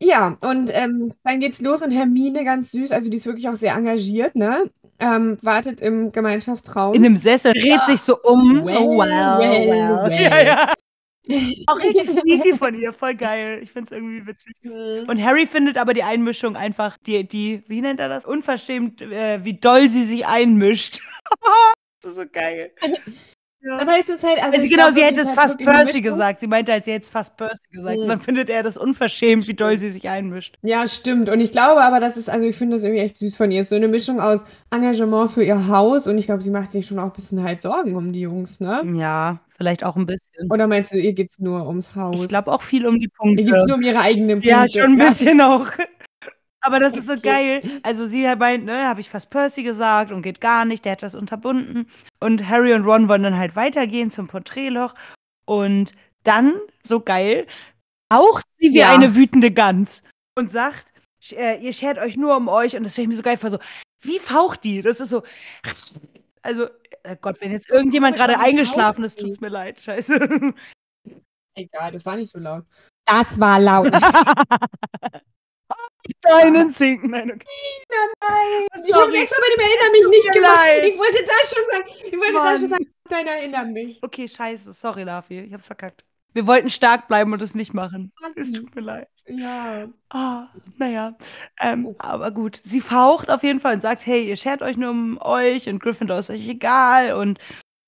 [0.03, 3.55] Ja, und ähm, dann geht's los und Hermine, ganz süß, also die ist wirklich auch
[3.55, 4.63] sehr engagiert, ne?
[5.01, 6.93] Ähm, wartet im Gemeinschaftsraum.
[6.93, 7.85] In einem Sessel, dreht Ja.
[7.87, 8.63] sich so um.
[8.63, 10.09] Well, oh, wow, well, wow.
[10.09, 10.21] well.
[10.21, 10.73] Ja, ja.
[11.67, 13.59] Auch richtig sneaky von ihr, voll geil.
[13.63, 14.53] Ich find's irgendwie witzig.
[14.61, 15.07] Mhm.
[15.07, 18.25] Und Harry findet aber die Einmischung einfach, die, die wie nennt er das?
[18.25, 20.99] Unverschämt, äh, wie doll sie sich einmischt.
[22.01, 22.71] das ist so geil.
[23.63, 23.77] Ja.
[23.79, 26.01] Aber es ist halt, also, Also genau, glaub sie hätte es halt fast eine Percy
[26.01, 26.39] gesagt.
[26.39, 27.95] Sie meinte, als sie hätte es fast Percy gesagt.
[27.97, 28.03] Mhm.
[28.03, 30.57] Und dann findet er das unverschämt, wie doll sie sich einmischt.
[30.63, 31.29] Ja, stimmt.
[31.29, 33.59] Und ich glaube aber, das ist, also ich finde das irgendwie echt süß von ihr.
[33.61, 36.71] Es ist so eine Mischung aus Engagement für ihr Haus und ich glaube, sie macht
[36.71, 38.81] sich schon auch ein bisschen halt Sorgen um die Jungs, ne?
[38.97, 40.49] Ja, vielleicht auch ein bisschen.
[40.49, 42.15] Oder meinst du, ihr geht's nur ums Haus?
[42.19, 43.43] Ich glaube auch viel um die ihr Punkte.
[43.43, 44.49] geht's nur um ihre eigenen Punkte.
[44.49, 45.05] Ja, schon ein Ja.
[45.09, 45.67] bisschen auch.
[46.61, 47.61] Aber das ist so Okay.
[47.61, 47.79] geil.
[47.83, 51.03] Also sie meint, ne, habe ich fast Percy gesagt und geht gar nicht, der hat
[51.03, 51.87] das unterbunden.
[52.19, 54.93] Und Harry und Ron wollen dann halt weitergehen zum Porträtloch.
[55.45, 55.93] Und
[56.23, 56.53] dann,
[56.83, 57.47] so geil,
[58.13, 58.93] haucht sie wie Ja.
[58.93, 60.03] eine wütende Gans
[60.37, 60.93] und sagt,
[61.31, 62.75] äh, ihr schert euch nur um euch.
[62.75, 63.59] Und das stelle ich mir so geil vor, so,
[64.01, 64.81] wie faucht die?
[64.81, 65.23] Das ist so,
[66.43, 66.67] also,
[67.03, 69.23] äh Gott, wenn jetzt irgendjemand gerade eingeschlafen ist, die?
[69.23, 70.53] tut's mir leid, scheiße.
[71.55, 72.65] Egal, das war nicht so laut.
[73.05, 73.91] Das war laut.
[76.21, 77.45] Deinen Zinken, nein, okay.
[78.85, 80.55] Ich habe extra bei dem Erinnere mich nicht gemacht.
[80.57, 80.85] leid.
[80.87, 82.57] Ich wollte da schon sagen, ich wollte da Mann.
[82.57, 83.99] schon sagen, dein Erinnere mich.
[84.01, 86.03] Okay, scheiße, sorry, Lavi, ich hab's verkackt.
[86.33, 88.13] Wir wollten stark bleiben und es nicht machen.
[88.35, 89.09] Es tut mir leid.
[89.27, 89.89] Ja.
[90.09, 90.47] Ah,
[90.77, 91.17] naja.
[91.59, 91.95] Ähm, Oh.
[91.99, 95.17] Aber gut, sie faucht auf jeden Fall und sagt, hey, ihr schert euch nur um
[95.21, 97.37] euch und Gryffindor ist euch egal und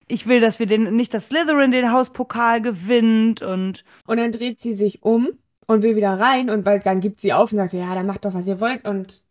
[0.10, 4.60] ich will, dass wir den, nicht, dass Slytherin den Hauspokal gewinnt und Und dann dreht
[4.60, 5.30] sie sich um
[5.68, 8.26] und will wieder rein und weil dann gibt sie auf und sagt, ja, dann macht
[8.26, 9.22] doch, was ihr wollt und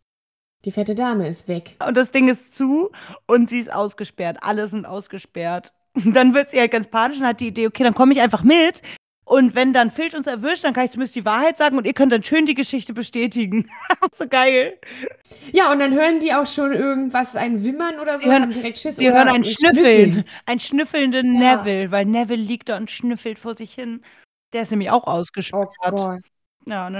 [0.65, 1.75] die fette Dame ist weg.
[1.85, 2.89] Und das Ding ist zu
[3.27, 4.37] und sie ist ausgesperrt.
[4.41, 5.73] Alle sind ausgesperrt.
[5.93, 8.21] Und dann wird sie halt ganz panisch und hat die Idee, okay, dann komme ich
[8.21, 8.81] einfach mit.
[9.25, 11.93] Und wenn dann Filch uns erwischt, dann kann ich zumindest die Wahrheit sagen und ihr
[11.93, 13.69] könnt dann schön die Geschichte bestätigen.
[14.11, 14.77] so geil.
[15.53, 18.51] Ja, und dann hören die auch schon irgendwas, ein Wimmern oder so, Sie hören- haben
[18.53, 19.75] direkt Schiss Sie hören ein Schnüffeln.
[20.11, 20.25] Schnüffeln.
[20.45, 21.57] Ein schnüffelnden Ja.
[21.57, 24.01] Neville, weil Neville liegt da und schnüffelt vor sich hin.
[24.53, 25.69] Der ist nämlich auch Oh ausgesperrt.
[25.81, 26.21] Gott.
[26.65, 26.95] Ja, und.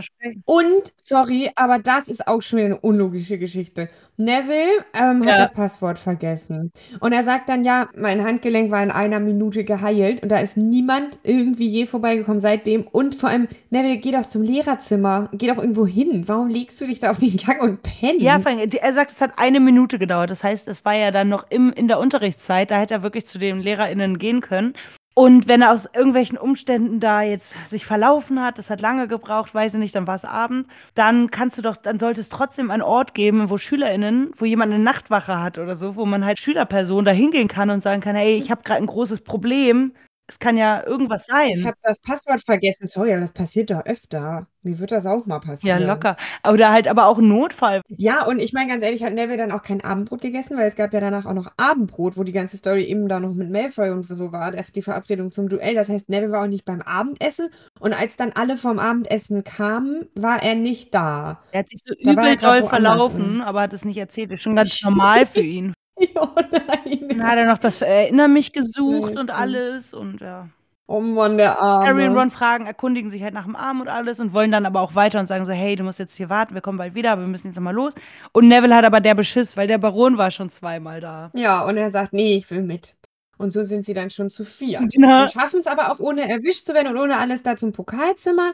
[0.45, 3.87] Und, sorry, aber das ist auch schon wieder eine unlogische Geschichte.
[4.17, 5.37] Neville ähm, hat Ja.
[5.37, 6.73] das Passwort vergessen.
[6.99, 10.57] Und er sagt dann, ja, mein Handgelenk war in einer Minute geheilt und da ist
[10.57, 12.85] niemand irgendwie je vorbeigekommen seitdem.
[12.85, 15.29] Und vor allem, Neville, geh doch zum Lehrerzimmer.
[15.31, 16.27] Geh doch irgendwo hin.
[16.27, 18.21] Warum legst du dich da auf den Gang und pennst?
[18.21, 20.29] Ja, vor allem, er sagt, es hat eine Minute gedauert.
[20.29, 22.69] Das heißt, es war ja dann noch im, in der Unterrichtszeit.
[22.69, 24.73] Da hätte er wirklich zu den LehrerInnen gehen können.
[25.15, 29.53] Und wenn er aus irgendwelchen Umständen da jetzt sich verlaufen hat, das hat lange gebraucht,
[29.53, 32.71] weiß ich nicht, dann war es Abend, dann kannst du doch, dann sollte es trotzdem
[32.71, 36.39] einen Ort geben, wo SchülerInnen, wo jemand eine Nachtwache hat oder so, wo man halt
[36.39, 39.93] Schülerpersonen da hingehen kann und sagen kann, hey, ich habe gerade ein großes Problem.
[40.27, 41.65] Es kann ja irgendwas Ich sein.
[41.65, 42.87] habe das Passwort vergessen.
[42.87, 44.47] Sorry, aber das passiert doch öfter.
[44.61, 45.83] Mir wird das auch mal Ja, passieren.
[45.83, 46.15] locker.
[46.47, 47.81] Oder halt aber auch ein Notfall.
[47.89, 50.77] Ja, und ich meine ganz ehrlich, hat Neville dann auch kein Abendbrot gegessen, weil es
[50.77, 53.89] gab ja danach auch noch Abendbrot, wo die ganze Story eben da noch mit Malfoy
[53.89, 55.75] und so war, die Verabredung zum Duell.
[55.75, 57.49] Das heißt, Neville war auch nicht beim Abendessen
[57.81, 61.41] und als dann alle vom Abendessen kamen, war er nicht da.
[61.51, 64.31] Er hat sich so Da übel doll verlaufen, aber hat es nicht erzählt.
[64.31, 65.73] Ist schon ganz normal für ihn.
[66.15, 67.07] Oh nein.
[67.09, 70.49] Dann hat er noch das Erinner mich gesucht und alles und ja.
[70.85, 71.85] Oh Mann, der Arme.
[71.87, 74.65] Harry und Ron fragen, erkundigen sich halt nach dem Arm und alles und wollen dann
[74.65, 76.93] aber auch weiter und sagen so, hey, du musst jetzt hier warten, wir kommen bald
[76.93, 77.93] wieder, aber wir müssen jetzt nochmal los.
[78.33, 81.31] Und Neville hat aber der Beschiss, weil der Baron war schon zweimal da.
[81.35, 82.95] Ja, und er sagt, nee, ich will mit.
[83.37, 84.45] Und so sind sie dann schon zu.
[84.59, 85.21] Genau.
[85.21, 88.51] Und schaffen es aber auch ohne erwischt zu werden und ohne alles da zum Pokalzimmer.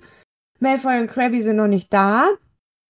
[0.59, 2.25] Malfoy und Krabby sind noch nicht da,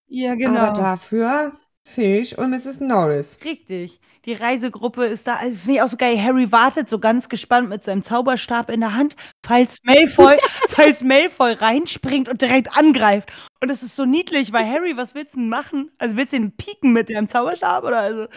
[0.08, 0.60] Ja, genau.
[0.60, 2.82] aber dafür Filch und Mrs.
[2.82, 3.40] Norris.
[3.46, 4.00] Richtig.
[4.30, 5.38] Die Reisegruppe ist da.
[5.38, 6.22] Also, Finde ich auch so geil.
[6.22, 10.38] Harry wartet so ganz gespannt mit seinem Zauberstab in der Hand, falls Malfoy,
[10.70, 13.32] falls Malfoy reinspringt und direkt angreift.
[13.60, 15.90] Und das ist so niedlich, weil Harry, was willst du denn machen?
[15.98, 18.28] Also willst du ihn pieken mit deinem Zauberstab oder also?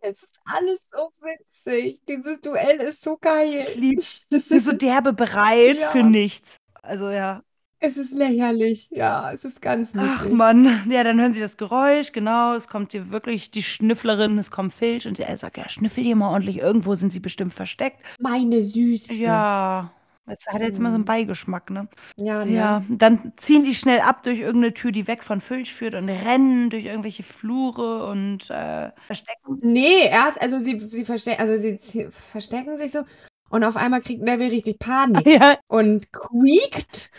[0.00, 2.00] Es ist alles so witzig.
[2.08, 3.66] Dieses Duell ist so geil.
[3.68, 3.98] Ich lieb,
[4.30, 5.90] ist so derbe bereit Ja.
[5.90, 6.56] für nichts.
[6.82, 7.44] Also ja.
[7.82, 8.88] Es ist lächerlich.
[8.90, 10.32] Ja, es ist ganz Ach niedlich.
[10.34, 14.50] Mann, ja, dann hören sie das Geräusch, genau, es kommt hier wirklich die Schnüfflerin, es
[14.50, 17.98] kommt Filch und er sagt, ja, schnüffel hier mal ordentlich, irgendwo sind sie bestimmt versteckt.
[18.18, 19.14] Meine Süße.
[19.14, 19.92] Ja,
[20.28, 21.06] jetzt hat jetzt immer so einen Mhm.
[21.06, 21.88] Beigeschmack, ne?
[22.16, 22.52] Ja, ne?
[22.54, 26.08] Ja, dann ziehen die schnell ab durch irgendeine Tür, die weg von Filch führt und
[26.10, 29.58] rennen durch irgendwelche Flure und äh, verstecken.
[29.62, 33.04] Nee, erst, also sie, sie, verste also sie verstecken sich so
[33.50, 37.10] und auf einmal kriegt Neville richtig Panik Ja, und quiekt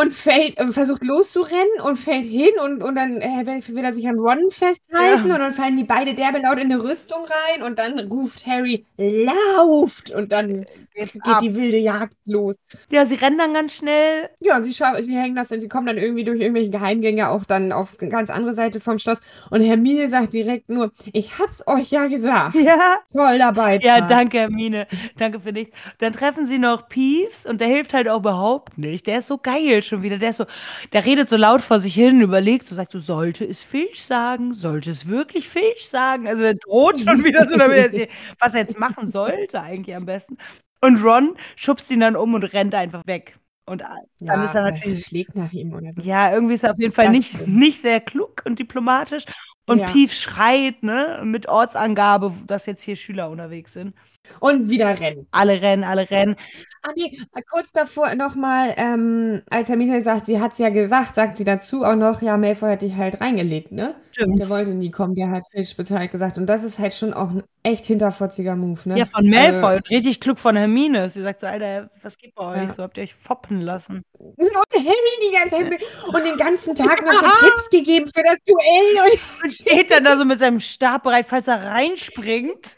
[0.00, 4.08] und fällt, äh, versucht loszurennen und fällt hin und, und dann äh, will er sich
[4.08, 5.34] an Ron festhalten Ja.
[5.34, 8.86] und dann fallen die beide derbe laut in eine Rüstung rein und dann ruft Harry,
[8.96, 11.40] lauft und dann Geht's geht ab.
[11.40, 12.56] die wilde Jagd los.
[12.90, 14.28] Ja, sie rennen dann ganz schnell.
[14.40, 17.44] Ja, und sie, sie hängen das und sie kommen dann irgendwie durch irgendwelche Geheimgänge auch
[17.44, 19.20] dann auf eine ganz andere Seite vom Schloss.
[19.50, 22.54] Und Hermine sagt direkt nur, ich hab's euch ja gesagt.
[22.56, 22.98] Ja.
[23.12, 23.84] Toller Beitrag.
[23.84, 24.86] Ja, danke, Hermine.
[25.16, 25.71] Danke für nichts.
[25.98, 29.06] Dann treffen sie noch Peeves und der hilft halt auch überhaupt nicht.
[29.06, 30.18] Der ist so geil schon wieder.
[30.18, 30.46] Der ist so,
[30.92, 34.54] der redet so laut vor sich hin, überlegt, so sagt, du sollte es Filch sagen?
[34.54, 36.26] Sollte es wirklich Filch sagen?
[36.28, 38.08] Also der droht schon wieder so, damit
[38.38, 40.36] was er jetzt machen sollte eigentlich am besten.
[40.80, 43.38] Und Ron schubst ihn dann um und rennt einfach weg.
[43.64, 46.02] Und dann ja, ist er natürlich schlägt nach ihm oder so.
[46.02, 47.56] Ja, irgendwie ist er auf jeden Fall Das nicht, stimmt.
[47.56, 49.24] nicht sehr klug und diplomatisch.
[49.66, 49.86] Und Ja.
[49.86, 53.94] Pief schreit, ne, mit Ortsangabe, dass jetzt hier Schüler unterwegs sind.
[54.40, 55.26] Und wieder rennen.
[55.30, 56.36] Alle rennen, alle rennen.
[56.82, 57.18] Ah, nee,
[57.50, 61.94] kurz davor nochmal, ähm, als Hermine sagt, sie hat's ja gesagt, sagt sie dazu auch
[61.96, 63.94] noch, ja, Malfoy hat dich halt reingelegt, ne?
[64.12, 64.38] Stimmt.
[64.40, 66.38] Der wollte nie kommen, der hat Filch bezahlt gesagt.
[66.38, 68.98] Und das ist halt schon auch ein echt hinterfotziger Move, ne?
[68.98, 69.64] Ja, von Malfoy.
[69.76, 71.08] Also, richtig klug von Hermine.
[71.08, 72.64] Sie sagt so, Alter, was geht bei Ja.
[72.64, 72.70] euch?
[72.72, 74.02] So habt ihr euch foppen lassen.
[74.18, 74.38] und
[74.74, 75.80] Harry die ganze Zeit
[76.14, 80.04] und den ganzen Tag noch so Tipps gegeben für das Duell und Und steht dann
[80.04, 82.76] da so mit seinem Stab bereit, falls er reinspringt.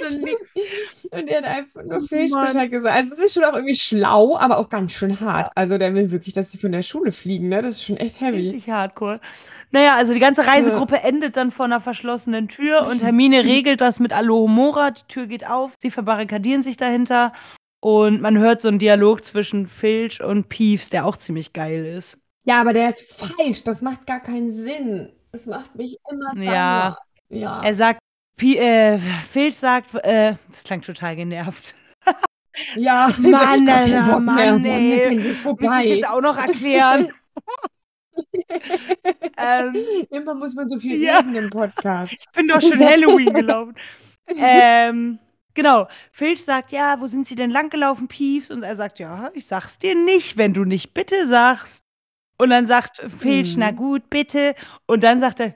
[0.00, 0.54] Und nix.
[1.10, 2.06] Und der hat einfach nur Oh.
[2.44, 2.96] Bescheid gesagt.
[2.96, 5.50] Also es ist schon auch irgendwie schlau, aber auch ganz schön hart.
[5.54, 7.60] Also der will wirklich, dass die von der Schule fliegen, ne?
[7.60, 8.38] Das ist schon echt heavy.
[8.38, 9.20] Richtig hardcore.
[9.70, 14.00] Naja, also die ganze Reisegruppe endet dann vor einer verschlossenen Tür und Hermine regelt das
[14.00, 14.90] mit Alohomora.
[14.90, 17.32] Die Tür geht auf, sie verbarrikadieren sich dahinter
[17.80, 22.18] und man hört so einen Dialog zwischen Filch und Peeves, der auch ziemlich geil ist.
[22.44, 23.64] Ja, aber der ist falsch.
[23.64, 25.12] Das macht gar keinen Sinn.
[25.32, 26.44] Das macht mich immer sauer.
[26.44, 26.96] Ja.
[27.30, 27.62] Ja.
[27.62, 27.98] Er sagt,
[28.36, 28.98] P äh,
[29.30, 31.74] Filch sagt, äh, das klang total genervt.
[32.76, 33.10] ja.
[33.18, 34.20] Mann, Alter.
[34.20, 35.16] Mann, ey.
[35.44, 37.12] Muss ich jetzt auch noch erklären?
[39.38, 39.76] ähm,
[40.10, 41.18] Immer muss man so viel Ja.
[41.18, 42.12] reden im Podcast.
[42.12, 43.74] Ich bin doch schon Halloween gelaufen.
[44.36, 45.18] ähm,
[45.54, 45.88] genau.
[46.10, 48.50] Filch sagt, ja, wo sind sie denn langgelaufen, Peeves?
[48.50, 51.84] Und er sagt, ja, ich sag's dir nicht, wenn du nicht bitte sagst.
[52.38, 53.60] Und dann sagt Filch, Mhm.
[53.60, 54.54] na gut, bitte.
[54.86, 55.48] Und dann sagt er.
[55.48, 55.54] Ha,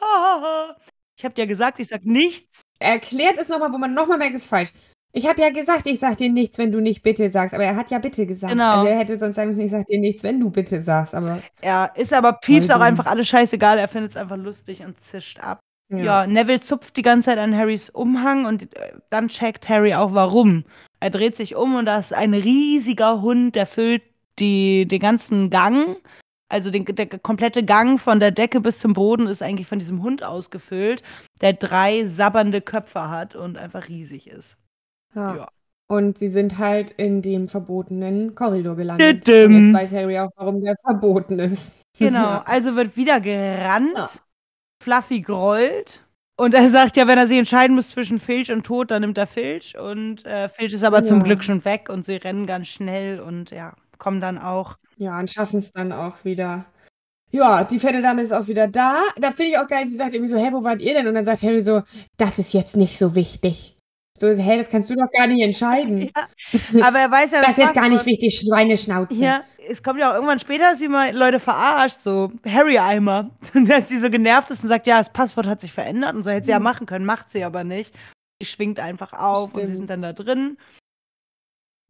[0.00, 0.76] ha, ha.
[1.16, 2.62] Ich hab dir gesagt, ich sag nichts.
[2.78, 4.70] Erklärt es nochmal, wo man nochmal merkt, es ist falsch.
[5.12, 7.54] Ich habe ja gesagt, ich sag dir nichts, wenn du nicht bitte sagst.
[7.54, 8.52] Aber er hat ja bitte gesagt.
[8.52, 8.72] Genau.
[8.80, 11.14] Also er hätte sonst sagen müssen, ich sag dir nichts, wenn du bitte sagst.
[11.14, 12.82] Aber Ja, ist aber Peeves auch dumm.
[12.82, 13.78] einfach alles scheißegal.
[13.78, 15.60] Er findet es einfach lustig und zischt ab.
[15.88, 16.26] Ja.
[16.26, 20.64] Neville zupft die ganze Zeit an Harrys Umhang und äh, dann checkt Harry auch warum.
[21.00, 24.02] Er dreht sich um und da ist ein riesiger Hund, der füllt
[24.38, 25.96] die, den ganzen Gang.
[26.48, 30.02] Also den, der komplette Gang von der Decke bis zum Boden ist eigentlich von diesem
[30.02, 31.02] Hund ausgefüllt,
[31.40, 34.56] der drei sabbernde Köpfe hat und einfach riesig ist.
[35.14, 35.36] Ja.
[35.36, 35.48] Ja.
[35.88, 39.28] Und sie sind halt in dem verbotenen Korridor gelandet.
[39.28, 41.82] Und jetzt weiß Harry auch, warum der verboten ist.
[41.98, 43.96] Genau, also wird wieder gerannt.
[43.96, 44.10] Ja.
[44.82, 46.02] Fluffy grollt.
[46.38, 49.16] Und er sagt ja, wenn er sich entscheiden muss zwischen Filch und Tod, dann nimmt
[49.16, 49.78] er Filch.
[49.78, 51.24] Und äh, Filch ist aber zum Ja.
[51.24, 54.76] Glück schon weg und sie rennen ganz schnell und ja, kommen dann auch.
[54.96, 56.66] Ja, und schaffen es dann auch wieder.
[57.30, 59.02] Ja, die fette Dame ist auch wieder da.
[59.16, 61.06] Da finde ich auch geil, sie sagt irgendwie so, hä, wo wart ihr denn?
[61.06, 61.82] Und dann sagt Harry so,
[62.16, 63.76] das ist jetzt nicht so wichtig.
[64.18, 66.10] So, hä, das kannst du doch gar nicht entscheiden.
[66.72, 69.22] Ja, aber er weiß ja, Das ist jetzt gar nicht wichtig, Schweineschnauze.
[69.22, 73.30] Ja, es kommt ja auch irgendwann später, dass sie mal Leute verarscht, so Harry-Eimer.
[73.54, 76.22] Und als sie so genervt ist und sagt, ja, das Passwort hat sich verändert und
[76.22, 77.94] so hätte sie ja machen können, macht sie aber nicht.
[78.40, 79.76] Sie schwingt einfach auf und sie Stimmt.
[79.76, 80.56] sind dann da drin.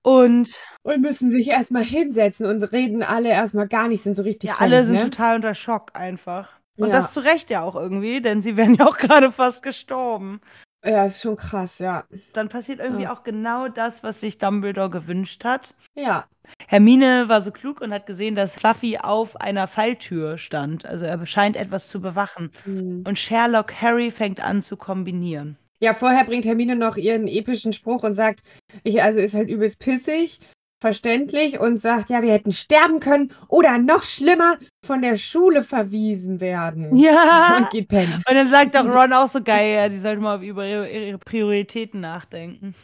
[0.07, 0.55] Und
[0.85, 4.57] Und müssen sich erstmal hinsetzen und reden alle erstmal gar nicht, sind so richtig Ja,
[4.61, 5.05] alle fertig, sind ne?
[5.11, 6.51] total unter Schock einfach.
[6.79, 6.95] Und Ja.
[7.01, 10.41] das zu Recht ja auch irgendwie, denn sie wären ja auch gerade fast gestorben.
[10.85, 12.05] Ja, ist schon krass, ja.
[12.35, 13.13] Dann passiert irgendwie Ja.
[13.13, 15.75] auch genau das, was sich Dumbledore gewünscht hat.
[15.97, 16.27] Ja.
[16.69, 20.87] Hermine war so klug und hat gesehen, dass Fluffy auf einer Falltür stand.
[20.87, 22.53] Also er scheint etwas zu bewachen.
[22.63, 23.03] Hm.
[23.05, 25.57] Und Sherlock Harry fängt an zu kombinieren.
[25.81, 28.43] Ja, vorher bringt Hermine noch ihren epischen Spruch und sagt,
[28.83, 30.39] ich, also ist halt übelst pissig,
[30.81, 36.41] verständlich und sagt, ja, wir hätten sterben können oder noch schlimmer von der Schule verwiesen
[36.41, 36.97] werden.
[36.97, 37.57] Ja.
[37.59, 38.15] Und geht pennen.
[38.15, 41.19] Und dann sagt doch Ron auch so geil, ja, die sollte mal über ihre, ihre
[41.19, 42.75] Prioritäten nachdenken.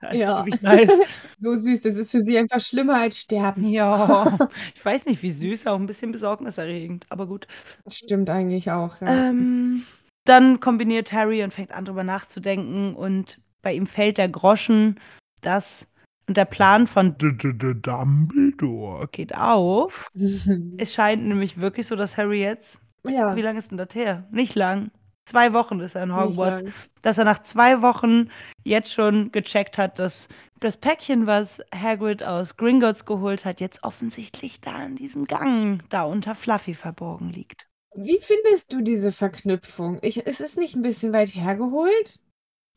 [0.00, 0.44] Das Ja.
[0.60, 0.90] nice.
[1.38, 3.68] So süß, das ist für sie einfach schlimmer als sterben.
[3.68, 4.38] Ja,
[4.74, 7.46] ich weiß nicht, wie süß, auch ein bisschen besorgniserregend, aber gut.
[7.84, 9.28] Das stimmt eigentlich auch, ja.
[9.28, 9.84] Ähm,
[10.24, 15.00] dann kombiniert Harry und fängt an, drüber nachzudenken und bei ihm fällt der Groschen,
[15.42, 15.90] dass
[16.26, 20.08] und der Plan von D -D -D Dumbledore geht auf.
[20.78, 24.26] Es scheint nämlich wirklich so, dass Harry jetzt, ja, wie lange ist denn das her?
[24.30, 24.90] Nicht lang.
[25.26, 26.64] Zwei Wochen ist er in Hogwarts.
[27.02, 28.30] Dass er nach zwei Wochen
[28.62, 30.28] jetzt schon gecheckt hat, dass
[30.60, 36.02] das Päckchen, was Hagrid aus Gringotts geholt hat, jetzt offensichtlich da in diesem Gang da
[36.02, 37.66] unter Fluffy verborgen liegt.
[37.96, 39.98] Wie findest du diese Verknüpfung?
[40.02, 42.20] Ich, ist es nicht ein bisschen weit hergeholt?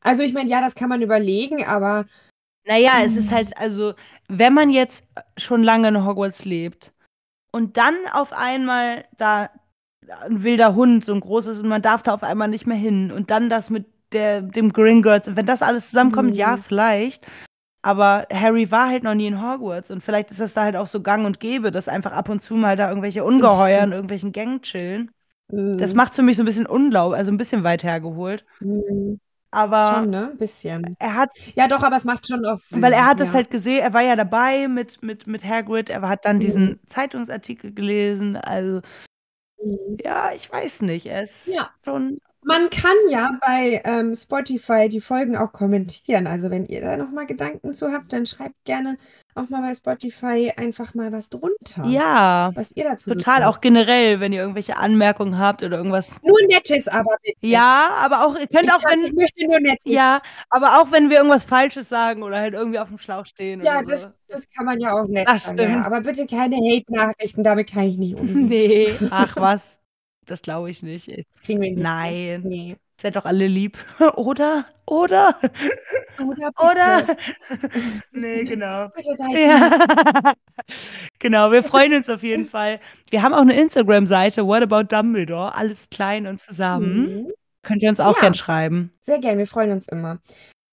[0.01, 2.05] Also ich meine, ja, das kann man überlegen, aber
[2.65, 3.93] Naja, es ist halt, also,
[4.27, 5.07] wenn man jetzt
[5.37, 6.91] schon lange in Hogwarts lebt
[7.51, 9.49] und dann auf einmal da
[10.21, 13.11] ein wilder Hund so ein großes und man darf da auf einmal nicht mehr hin
[13.11, 16.37] und dann das mit der, dem Gringotts und wenn das alles zusammenkommt, Mhm.
[16.37, 17.27] ja, vielleicht.
[17.87, 20.87] Aber Harry war halt noch nie in Hogwarts und vielleicht ist das da halt auch
[20.87, 24.31] so gang und gäbe, dass einfach ab und zu mal da irgendwelche Ungeheuer in irgendwelchen
[24.33, 25.11] Gängen chillen.
[25.77, 28.45] Das mm, macht für mich so ein bisschen unglaub, also ein bisschen weit hergeholt.
[28.59, 29.19] mm,
[29.51, 30.29] Aber schon, ne?
[30.31, 30.97] Ein bisschen.
[30.99, 32.81] er hat Ja, doch, aber es macht schon auch Sinn.
[32.81, 33.33] Weil er hat das ja.
[33.33, 36.79] halt gesehen, er war ja dabei mit, mit, mit Hagrid, er hat dann diesen Mhm.
[36.87, 38.35] Zeitungsartikel gelesen.
[38.35, 38.81] Also,
[39.63, 39.97] Mhm.
[40.03, 41.05] ja, ich weiß nicht.
[41.07, 41.73] Er ist Ja.
[41.85, 42.19] schon.
[42.47, 46.27] Man kann ja bei ähm, Spotify die Folgen auch kommentieren.
[46.27, 48.97] Also wenn ihr da nochmal Gedanken zu habt, dann schreibt gerne
[49.35, 51.85] auch mal bei Spotify einfach mal was drunter.
[51.87, 53.41] Ja, Was ihr dazu so total.
[53.41, 53.49] denkt.
[53.49, 56.15] Auch generell, wenn ihr irgendwelche Anmerkungen habt oder irgendwas.
[56.23, 57.45] Nur Nettes aber bitte.
[57.45, 59.15] Ja, aber auch, ihr könnt ich, auch, sag, ich wenn.
[59.15, 59.83] möchte nur Nettes.
[59.85, 63.61] Ja, aber auch wenn wir irgendwas Falsches sagen oder halt irgendwie auf dem Schlauch stehen.
[63.61, 64.09] Ja, das, so.
[64.29, 65.57] das kann man ja auch nett Ach, sagen.
[65.57, 65.75] stimmt.
[65.75, 65.85] Ja.
[65.85, 68.37] Aber bitte keine Hate-Nachrichten, damit kann ich nicht umgehen.
[68.47, 69.76] Nee, ach was.
[70.27, 71.07] Das glaube ich nicht.
[71.43, 71.81] Kriegen wir nicht.
[71.81, 72.41] Nein.
[72.45, 72.75] Nee.
[73.01, 73.77] Seid doch alle lieb.
[74.15, 74.65] Oder?
[74.85, 75.39] Oder?
[76.19, 76.49] Oder?
[76.71, 77.17] Oder?
[78.11, 78.89] nee, genau.
[79.33, 80.33] Ja.
[81.19, 82.79] genau, wir freuen uns auf jeden Fall.
[83.09, 87.23] Wir haben auch eine Instagram-Seite, What About Dumbledore, alles klein und zusammen.
[87.23, 87.31] Mhm.
[87.63, 88.21] Könnt ihr uns auch Ja.
[88.21, 88.91] gern schreiben.
[88.99, 90.19] Sehr gern, wir freuen uns immer.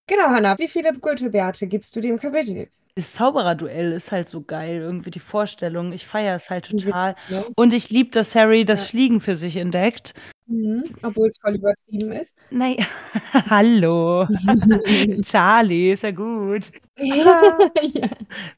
[0.06, 2.68] Genau, Hanna, wie viele Gürtelbärte gibst du dem Kapitel?
[2.96, 5.92] Das Zaubererduell ist halt so geil, irgendwie die Vorstellung.
[5.92, 7.16] Ich feiere es halt total.
[7.56, 8.86] Und ich liebe, dass Harry das.
[8.86, 10.14] Fliegen für sich entdeckt.
[10.46, 10.82] Mhm.
[11.02, 12.36] Obwohl es voll übertrieben ist.
[12.50, 12.76] Nein,
[13.50, 14.26] hallo.
[15.22, 16.70] Charlie, ist ja gut.
[16.98, 17.58] ja.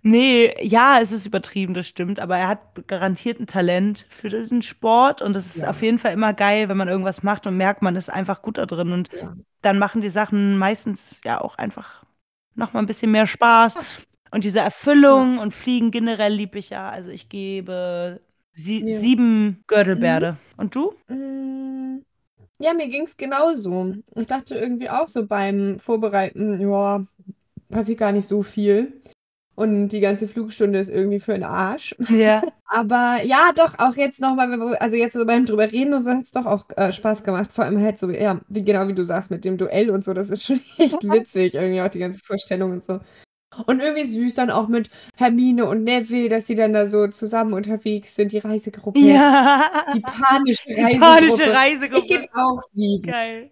[0.03, 4.62] Nee, ja, es ist übertrieben, das stimmt, aber er hat garantiert ein Talent für diesen
[4.62, 5.70] Sport und es ist Ja.
[5.70, 8.59] auf jeden Fall immer geil, wenn man irgendwas macht und merkt, man ist einfach gut
[8.59, 9.34] da drin und Ja.
[9.62, 12.05] dann machen die Sachen meistens ja auch einfach
[12.57, 13.87] noch mal ein bisschen mehr Spaß Spaß.
[14.32, 18.20] und diese Erfüllung und Fliegen generell liebe ich ja, also ich gebe
[18.57, 18.96] sie Ja.
[18.98, 20.36] sieben Gürtelbärde.
[20.57, 20.92] Und du?
[21.09, 22.02] Mm,
[22.59, 23.94] Ja, mir ging es genauso.
[24.14, 27.04] Ich dachte irgendwie auch so beim Vorbereiten, ja,
[27.70, 28.94] passiert gar nicht so viel.
[29.54, 31.94] Und die ganze Flugstunde ist irgendwie für den Arsch.
[32.11, 32.42] Ja.
[32.66, 36.24] Aber ja, doch, auch jetzt nochmal, also jetzt so beim drüber reden und so hat
[36.24, 37.50] es doch auch äh, Spaß gemacht.
[37.52, 40.12] Vor allem halt so, ja, wie genau wie du sagst, mit dem Duell und so,
[40.14, 43.00] das ist schon echt witzig, irgendwie auch die ganze Vorstellung und so.
[43.66, 47.52] Und irgendwie süß dann auch mit Hermine und Neville, dass sie dann da so zusammen
[47.54, 48.98] unterwegs sind, die Reisegruppe.
[49.00, 49.86] Ja.
[49.94, 51.00] Die panische Die Reisegruppe.
[51.00, 52.04] panische Reisegruppe.
[52.04, 53.02] Ich gebe auch sieben.
[53.11, 53.50] Geil.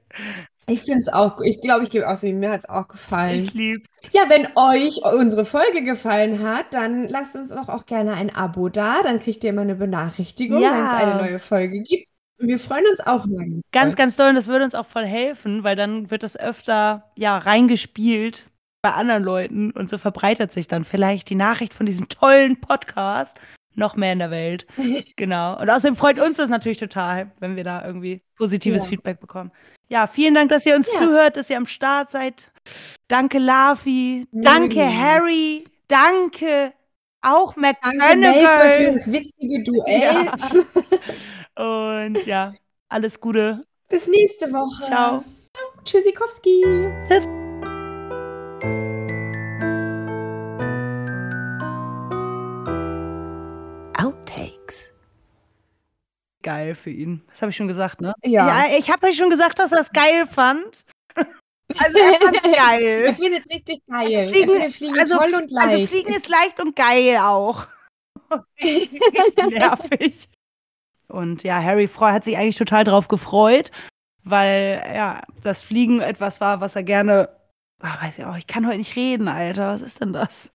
[0.67, 2.39] Ich finde es auch, ich glaube, ich gebe auch sieben.
[2.41, 3.41] Mir hat es auch gefallen.
[3.41, 3.89] Ich lieb's.
[4.13, 8.69] Ja, wenn euch unsere Folge gefallen hat, dann lasst uns doch auch gerne ein Abo
[8.71, 9.03] da.
[9.03, 10.73] Dann kriegt ihr immer eine Benachrichtigung, Ja.
[10.73, 12.09] wenn es eine neue Folge gibt.
[12.41, 13.45] Und wir freuen uns auch immer.
[13.73, 14.31] Ganz, ganz doll.
[14.31, 18.47] Und das würde uns auch voll helfen, weil dann wird das öfter ja reingespielt
[18.85, 23.41] bei anderen Leuten und so verbreitet sich dann vielleicht die Nachricht von diesem tollen Podcast
[23.75, 24.67] noch mehr in der Welt.
[25.17, 25.59] genau.
[25.59, 28.91] Und außerdem freut uns das natürlich total, wenn wir da irgendwie positives Ja.
[28.91, 29.53] Feedback bekommen.
[29.89, 30.99] Ja, vielen Dank, dass ihr uns Ja.
[30.99, 32.53] zuhört, dass ihr am Start seid.
[33.09, 34.29] Danke, Lavi.
[34.33, 35.01] Danke, Mhm.
[35.03, 35.65] Harry.
[35.89, 36.75] Danke.
[37.23, 38.93] Auch Danke, Malfoy, für McGonagall.
[38.93, 40.27] das witzige Duell.
[41.57, 42.05] Ja.
[42.07, 42.53] Und ja,
[42.91, 43.65] alles Gute.
[43.89, 44.85] Bis nächste Woche.
[44.85, 45.25] Ciao.
[45.85, 46.63] Tschüssikowski.
[46.67, 47.44] Outtakes.
[56.45, 57.23] Geil für ihn.
[57.31, 58.15] Das habe ich schon gesagt, ne?
[58.25, 58.67] Ja.
[58.79, 60.85] ich habe euch schon gesagt, dass er es geil fand.
[61.79, 63.15] Also er fand's Er geil.
[63.15, 64.29] findet es richtig geil.
[64.29, 65.91] Fliegen- er Fliegen Also, toll und also leicht.
[65.91, 67.67] Fliegen ist leicht und geil auch.
[69.49, 70.29] Nervig.
[71.09, 73.71] Und ja, Harry hat sich eigentlich total drauf gefreut,
[74.25, 77.29] weil ja, das Fliegen etwas war, was er gerne.
[77.81, 79.69] Ah, weiß ich auch, ich kann heute nicht reden, Alter.
[79.69, 80.51] Was ist denn das?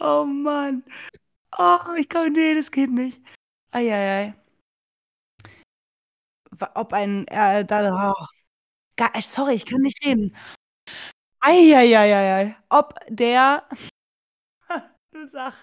[0.00, 0.84] Oh Mann.
[1.58, 3.20] Oh, ich kann, nee, das geht nicht.
[3.72, 4.34] Eieiei.
[6.74, 8.24] Ob ein, äh, da, oh.
[8.96, 10.36] Ga- äh, sorry, ich kann nicht reden.
[11.40, 12.56] Eieieiei.
[12.70, 13.64] Ob der,
[15.12, 15.54] du sag,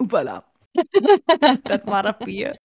[0.00, 0.44] upala.
[1.66, 2.56] das war das Bier.